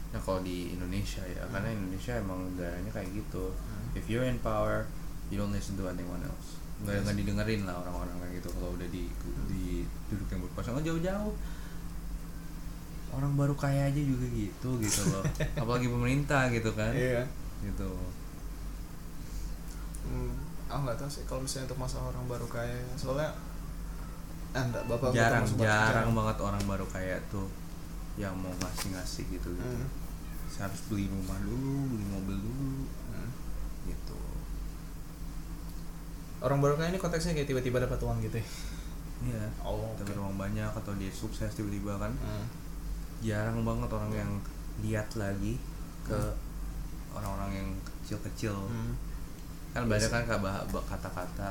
nah 0.09 0.21
kalau 0.21 0.39
di 0.39 0.69
Indonesia 0.69 1.25
ya 1.25 1.41
karena 1.49 1.73
Indonesia 1.73 2.13
emang 2.15 2.45
negaranya 2.47 2.91
kayak 2.91 3.09
gitu. 3.11 3.49
If 3.91 4.05
you're 4.05 4.23
in 4.23 4.37
power 4.39 4.85
you 5.27 5.35
don't 5.35 5.49
listen 5.49 5.73
to 5.73 5.83
anyone 5.85 6.21
else. 6.21 6.61
Nggak 6.79 6.95
Yes. 6.95 7.03
nggak 7.03 7.17
didengerin 7.17 7.61
lah 7.65 7.75
orang-orang 7.77 8.15
kayak 8.21 8.33
gitu 8.37 8.49
kalau 8.53 8.71
udah 8.71 8.87
di 8.87 9.09
di 9.49 9.63
duduk 10.07 10.27
yang 10.29 10.41
berkuasa. 10.45 10.69
Nggak 10.71 10.85
jauh-jauh 10.87 11.33
orang 13.13 13.33
baru 13.33 13.53
kaya 13.53 13.85
aja 13.85 14.01
juga 14.01 14.25
gitu 14.27 14.69
gitu 14.77 15.01
loh 15.07 15.23
apalagi 15.61 15.87
pemerintah 15.87 16.49
gitu 16.49 16.73
kan 16.73 16.89
iya 16.91 17.21
gitu 17.61 17.89
hmm, 20.03 20.31
aku 20.65 20.79
nggak 20.81 20.97
tahu 20.97 21.09
sih 21.09 21.23
kalau 21.23 21.41
misalnya 21.41 21.65
untuk 21.67 21.79
masalah 21.79 22.09
orang 22.09 22.25
baru 22.27 22.47
kaya 22.47 22.77
soalnya 22.93 23.29
eh, 24.51 24.61
enggak 24.61 24.83
bapak 24.85 25.09
jarang 25.11 25.45
jarang 25.55 26.09
kaya. 26.09 26.15
banget 26.15 26.37
orang 26.39 26.63
baru 26.63 26.85
kaya 26.87 27.17
tuh 27.27 27.47
yang 28.13 28.33
mau 28.35 28.53
ngasih-ngasih 28.53 29.25
gitu 29.31 29.49
gitu 29.51 29.77
Hmm. 30.43 30.61
harus 30.61 30.81
beli 30.85 31.05
rumah 31.07 31.33
dulu 31.39 31.89
beli 31.89 32.05
mobil 32.07 32.37
dulu 32.39 32.85
Hmm. 33.09 33.29
gitu 33.83 34.19
orang 36.39 36.59
baru 36.59 36.73
kaya 36.75 36.89
ini 36.89 36.99
konteksnya 36.99 37.33
kayak 37.33 37.47
tiba-tiba 37.47 37.77
dapat 37.79 37.99
uang 37.99 38.19
gitu 38.21 38.37
ya 38.37 38.47
Iya. 39.23 39.47
Oh, 39.63 39.95
dapat 39.95 40.13
oke. 40.13 40.19
uang 40.19 40.35
banyak 40.35 40.67
atau 40.67 40.91
dia 40.93 41.07
sukses 41.09 41.47
tiba-tiba 41.49 41.95
kan 41.95 42.11
Hmm. 42.13 42.45
Jarang 43.23 43.63
banget 43.63 43.89
orang 43.89 44.11
yang 44.13 44.31
lihat 44.79 45.07
lagi 45.15 45.55
ke 46.03 46.19
orang-orang 47.09 47.51
yang 47.55 47.69
kecil-kecil 48.03 48.53
Hmm. 48.53 48.93
kan 49.71 49.87
banyak 49.87 50.05
kan 50.05 50.21
kata-kata 50.83 51.49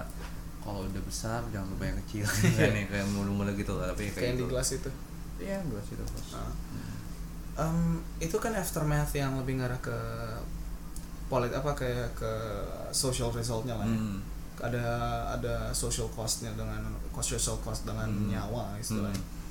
kalau 0.60 0.84
udah 0.84 1.02
besar 1.02 1.42
jangan 1.48 1.66
lupa 1.68 1.84
yang 1.84 1.98
kecil 2.06 2.22
kan 2.54 2.70
ya 2.70 2.86
kayak 2.86 3.06
mulu-mulu 3.08 3.50
gitu 3.52 3.74
lah 3.74 3.90
tapi 3.90 4.06
kayak 4.06 4.14
kayak 4.14 4.32
di 4.32 4.38
gitu 4.38 4.46
gelas 4.48 4.68
itu 4.72 4.90
iya 5.40 5.58
gelas 5.60 5.86
itu 5.88 6.02
bos 6.04 6.26
Nah. 6.30 6.52
Em, 7.54 7.78
itu 8.16 8.36
kan 8.36 8.54
aftermath 8.54 9.12
yang 9.12 9.36
lebih 9.36 9.58
ngarah 9.58 9.76
ke 9.78 9.96
polit 11.26 11.50
apa 11.50 11.72
kayak 11.72 12.12
ke 12.12 12.32
social 12.90 13.28
resultnya 13.28 13.74
lah 13.74 13.84
ya. 13.84 13.92
Hmm. 13.92 14.18
ada 14.62 14.86
ada 15.32 15.54
social 15.72 16.06
costnya 16.08 16.52
dengan 16.52 16.78
cost 17.10 17.32
social 17.32 17.58
cost 17.58 17.82
dengan 17.82 18.06
Hmm. 18.06 18.28
nyawa 18.28 18.76
istilahnya 18.78 19.16
Hmm. 19.16 19.41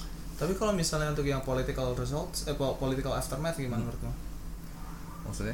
Tapi 0.42 0.58
kalau 0.58 0.74
misalnya 0.74 1.14
untuk 1.14 1.24
yang 1.24 1.40
political 1.42 1.94
results 1.94 2.50
eh 2.50 2.58
po- 2.58 2.74
political 2.76 3.14
aftermath 3.14 3.56
gimana 3.56 3.78
Hmm. 3.78 3.86
menurutmu 3.86 4.12
maksudnya? 5.22 5.54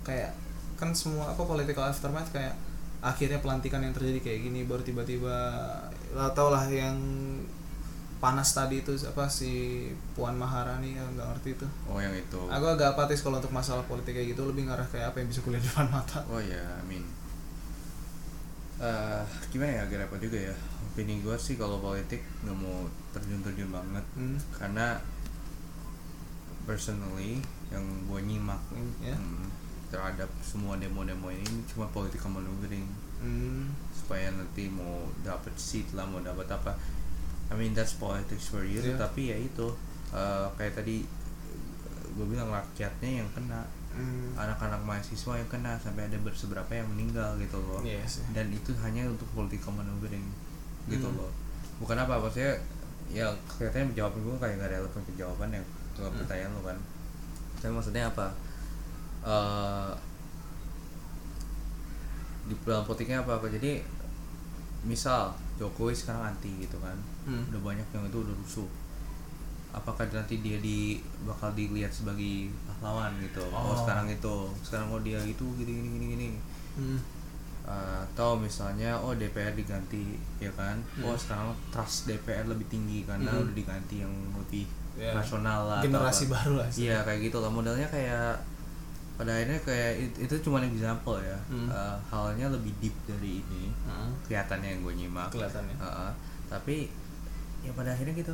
Kayak 0.00 0.30
kan 0.78 0.94
semua 0.94 1.26
apa 1.28 1.42
political 1.42 1.82
aftermath 1.82 2.30
kayak 2.30 2.54
akhirnya 2.98 3.42
pelantikan 3.42 3.82
yang 3.82 3.90
terjadi 3.90 4.22
kayak 4.22 4.40
gini 4.46 4.62
baru 4.62 4.80
tiba-tiba 4.80 5.34
lah 6.14 6.30
tau 6.32 6.48
lah 6.48 6.70
yang 6.70 6.94
panas 8.18 8.50
tadi 8.50 8.82
itu 8.82 8.90
apa 9.06 9.30
si 9.30 9.86
Puan 10.14 10.34
Maharani 10.34 10.94
ya 10.94 11.02
nggak 11.04 11.26
ngerti 11.34 11.48
itu. 11.54 11.66
Oh 11.86 11.98
yang 11.98 12.10
itu. 12.10 12.38
Aku 12.46 12.66
agak 12.66 12.94
apatis 12.94 13.22
kalau 13.22 13.38
untuk 13.38 13.50
masalah 13.50 13.86
politik 13.86 14.14
kayak 14.14 14.34
gitu 14.34 14.42
lebih 14.46 14.66
ngarah 14.66 14.86
kayak 14.86 15.14
apa 15.14 15.22
yang 15.22 15.28
bisa 15.30 15.42
kulihat 15.42 15.62
di 15.62 15.70
depan 15.70 15.86
mata. 15.90 16.22
Oh 16.26 16.38
ya, 16.38 16.58
I 16.58 16.84
mean 16.86 17.02
eh 18.78 19.22
gimana 19.50 19.74
ya 19.74 19.82
agak 19.82 20.06
repot 20.06 20.22
juga 20.22 20.38
ya 20.38 20.54
opini 20.98 21.22
gue 21.22 21.36
sih 21.38 21.54
kalau 21.54 21.78
politik 21.78 22.18
nggak 22.42 22.58
mau 22.58 22.82
terjun-terjun 23.14 23.70
banget 23.70 24.02
hmm. 24.12 24.34
karena 24.50 24.98
personally 26.66 27.38
yang 27.70 27.86
gue 28.04 28.20
nyimak 28.20 28.58
ya. 28.98 29.14
hmm, 29.14 29.46
terhadap 29.88 30.26
semua 30.42 30.74
demo-demo 30.74 31.30
ini 31.30 31.46
cuma 31.66 31.86
political 31.88 32.32
maneuvering 32.32 32.86
Hmm. 33.18 33.66
supaya 33.90 34.30
nanti 34.30 34.70
mau 34.70 35.02
dapat 35.22 35.50
seat 35.54 35.90
lah 35.90 36.02
mau 36.02 36.18
dapat 36.18 36.46
apa 36.46 36.70
I 37.46 37.54
mean 37.54 37.74
that's 37.74 37.94
politics 37.94 38.46
for 38.46 38.62
you 38.62 38.78
Iya. 38.78 38.94
tapi 38.94 39.30
ya 39.30 39.36
itu 39.36 39.66
eh, 40.10 40.46
kayak 40.54 40.74
tadi 40.76 41.02
gue 42.08 42.26
bilang 42.26 42.46
rakyatnya 42.48 43.22
yang 43.22 43.28
kena 43.32 43.66
Hmm. 43.88 44.30
anak-anak 44.34 44.78
mahasiswa 44.84 45.34
yang 45.34 45.48
kena 45.48 45.74
sampai 45.74 46.06
ada 46.06 46.14
berseberapa 46.18 46.70
yang 46.70 46.86
meninggal 46.88 47.34
gitu 47.38 47.58
loh 47.58 47.82
Iya 47.82 48.04
sih. 48.04 48.22
dan 48.30 48.46
itu 48.50 48.70
hanya 48.78 49.06
untuk 49.06 49.26
political 49.32 49.74
maneuvering 49.74 50.22
gitu 50.88 51.04
Hmm. 51.04 51.16
loh 51.16 51.30
bukan 51.78 51.96
apa 51.96 52.18
maksudnya 52.18 52.52
ya 53.08 53.24
kelihatannya 53.46 53.94
jawaban 53.94 54.20
gue 54.20 54.34
kayak 54.36 54.54
gak 54.58 54.70
relevan 54.70 55.02
ke 55.02 55.12
jawaban 55.14 55.48
yang 55.50 55.64
ke 55.92 56.00
Hmm. 56.00 56.14
pertanyaan 56.14 56.52
lo 56.52 56.62
kan 56.62 56.78
tapi 57.56 57.72
maksudnya 57.72 58.04
apa 58.06 58.26
Eh 59.20 59.90
di 62.48 62.54
dalam 62.64 62.80
politiknya 62.82 63.20
apa 63.20 63.36
apa 63.36 63.46
jadi 63.50 63.84
misal 64.80 65.28
Jokowi 65.58 65.92
sekarang 65.92 66.32
anti 66.32 66.48
gitu 66.58 66.78
kan 66.78 66.96
Hmm. 67.22 67.44
udah 67.46 67.60
banyak 67.62 67.84
yang 67.86 68.04
itu 68.04 68.18
udah 68.18 68.34
rusuh 68.34 68.68
apakah 69.68 70.08
nanti 70.08 70.40
dia 70.40 70.56
di 70.58 70.96
bakal 71.28 71.52
dilihat 71.52 71.92
sebagai 71.92 72.48
pahlawan 72.64 73.12
gitu 73.20 73.44
oh, 73.44 73.68
Oh. 73.68 73.76
sekarang 73.76 74.08
itu 74.08 74.34
sekarang 74.62 74.88
oh 74.88 75.02
dia 75.02 75.20
itu 75.20 75.44
gini 75.54 75.72
gini 75.76 75.88
gini 75.90 76.06
gini 76.08 76.28
Hmm. 76.72 76.96
Uh, 77.68 78.00
atau 78.02 78.32
misalnya 78.34 78.96
oh 78.96 79.12
DPR 79.12 79.52
diganti 79.52 80.00
ya 80.38 80.48
kan? 80.50 80.80
Oh 80.98 81.12
sekarang 81.12 81.52
trust 81.68 82.08
DPR 82.08 82.44
lebih 82.44 82.64
tinggi 82.66 83.04
karena 83.04 83.28
Hmm. 83.28 83.44
udah 83.44 83.52
diganti 83.52 84.00
yang 84.00 84.08
lebih 84.32 84.64
Ya, 84.96 85.12
rasional 85.12 85.68
lah 85.68 85.78
atau 85.78 85.86
generasi 85.86 86.26
baru 86.26 86.56
lah 86.56 86.66
Iya 86.72 87.04
kayak 87.04 87.20
gitu 87.22 87.38
lah. 87.38 87.46
Modelnya 87.46 87.86
kayak 87.86 88.34
pada 89.14 89.30
akhirnya 89.30 89.60
kayak 89.60 89.92
it- 90.00 90.18
itu 90.18 90.34
cuma 90.40 90.58
example 90.60 91.18
ya. 91.18 91.36
Hmm. 91.46 91.68
Uh, 91.68 91.94
halnya 92.08 92.48
lebih 92.48 92.72
deep 92.78 92.96
dari 93.04 93.44
ini. 93.44 93.68
Heeh. 93.84 94.08
kelihatannya 94.24 94.68
yang 94.70 94.80
gue 94.80 94.94
nyimak. 94.96 95.28
Kelihatannya. 95.28 95.76
Uh-uh. 95.76 96.10
tapi 96.48 96.88
ya 97.60 97.70
pada 97.72 97.92
akhirnya 97.92 98.16
gitu. 98.16 98.32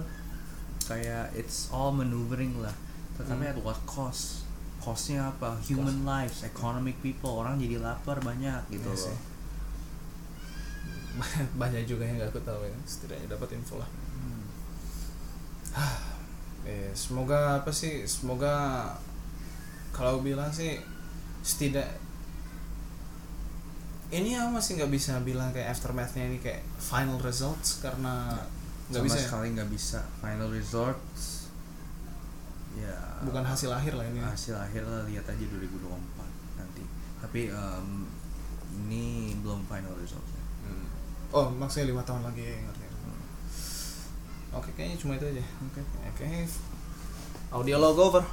Kayak 0.80 1.34
it's 1.34 1.68
all 1.68 1.90
maneuvering 1.90 2.54
lah. 2.56 2.72
Tetapi 3.14 3.44
at 3.46 3.58
what 3.58 3.82
cost 3.84 4.46
costnya 4.84 5.32
apa? 5.32 5.56
Human 5.64 6.04
lives 6.04 6.44
economic 6.44 7.00
people. 7.00 7.40
Orang 7.40 7.56
jadi 7.56 7.80
lapar 7.80 8.20
banyak 8.20 8.60
gitu 8.68 8.92
Iya 8.92 8.92
loh. 8.92 9.04
sih. 9.08 9.16
banyak 11.62 11.88
juga 11.88 12.04
yang 12.04 12.20
nggak 12.20 12.30
aku 12.36 12.42
tahu 12.44 12.60
ya. 12.68 12.76
Setidaknya 12.84 13.32
dapat 13.32 13.56
info 13.56 13.80
lah. 13.80 13.88
Hmm. 13.88 14.44
Eh, 16.64 16.88
semoga 16.96 17.60
apa 17.60 17.68
sih? 17.68 18.08
Semoga 18.08 18.88
kalau 19.92 20.24
bilang 20.24 20.48
sih 20.48 20.80
setidak 21.44 21.84
ini 24.08 24.32
aku 24.32 24.48
masih 24.56 24.80
nggak 24.80 24.88
bisa 24.88 25.20
bilang 25.20 25.52
kayak 25.52 25.76
aftermathnya 25.76 26.24
ini 26.24 26.40
kayak 26.40 26.64
final 26.80 27.20
results 27.20 27.84
karena 27.84 28.32
nggak 28.88 29.04
bisa 29.04 29.20
ya. 29.20 29.24
sekali 29.28 29.46
nggak 29.52 29.68
bisa. 29.68 30.00
Final 30.24 30.48
results 30.48 31.43
ya. 32.78 32.94
Bukan 33.22 33.44
hasil 33.46 33.70
akhir 33.70 33.94
lah 33.94 34.06
ini. 34.08 34.20
Hasil 34.22 34.54
akhir 34.54 34.82
lah 34.86 35.06
lihat 35.06 35.24
aja 35.26 35.44
2024 35.44 36.58
nanti. 36.58 36.82
Tapi 37.22 37.40
em, 37.50 37.88
ini 38.86 39.34
belum 39.40 39.66
final 39.66 39.94
resultnya. 39.98 40.42
Hmm. 40.64 40.88
oh 41.28 41.52
maksudnya 41.52 41.92
lima 41.92 42.00
tahun 42.08 42.24
lagi 42.24 42.40
ngerti 42.64 42.84
oke 44.54 44.70
kayaknya 44.78 44.96
cuma 44.96 45.18
itu 45.18 45.26
aja. 45.28 45.44
Oke. 45.66 45.80
Oke. 46.14 46.26
Audio 47.50 47.76
logo 47.78 48.02
over 48.10 48.24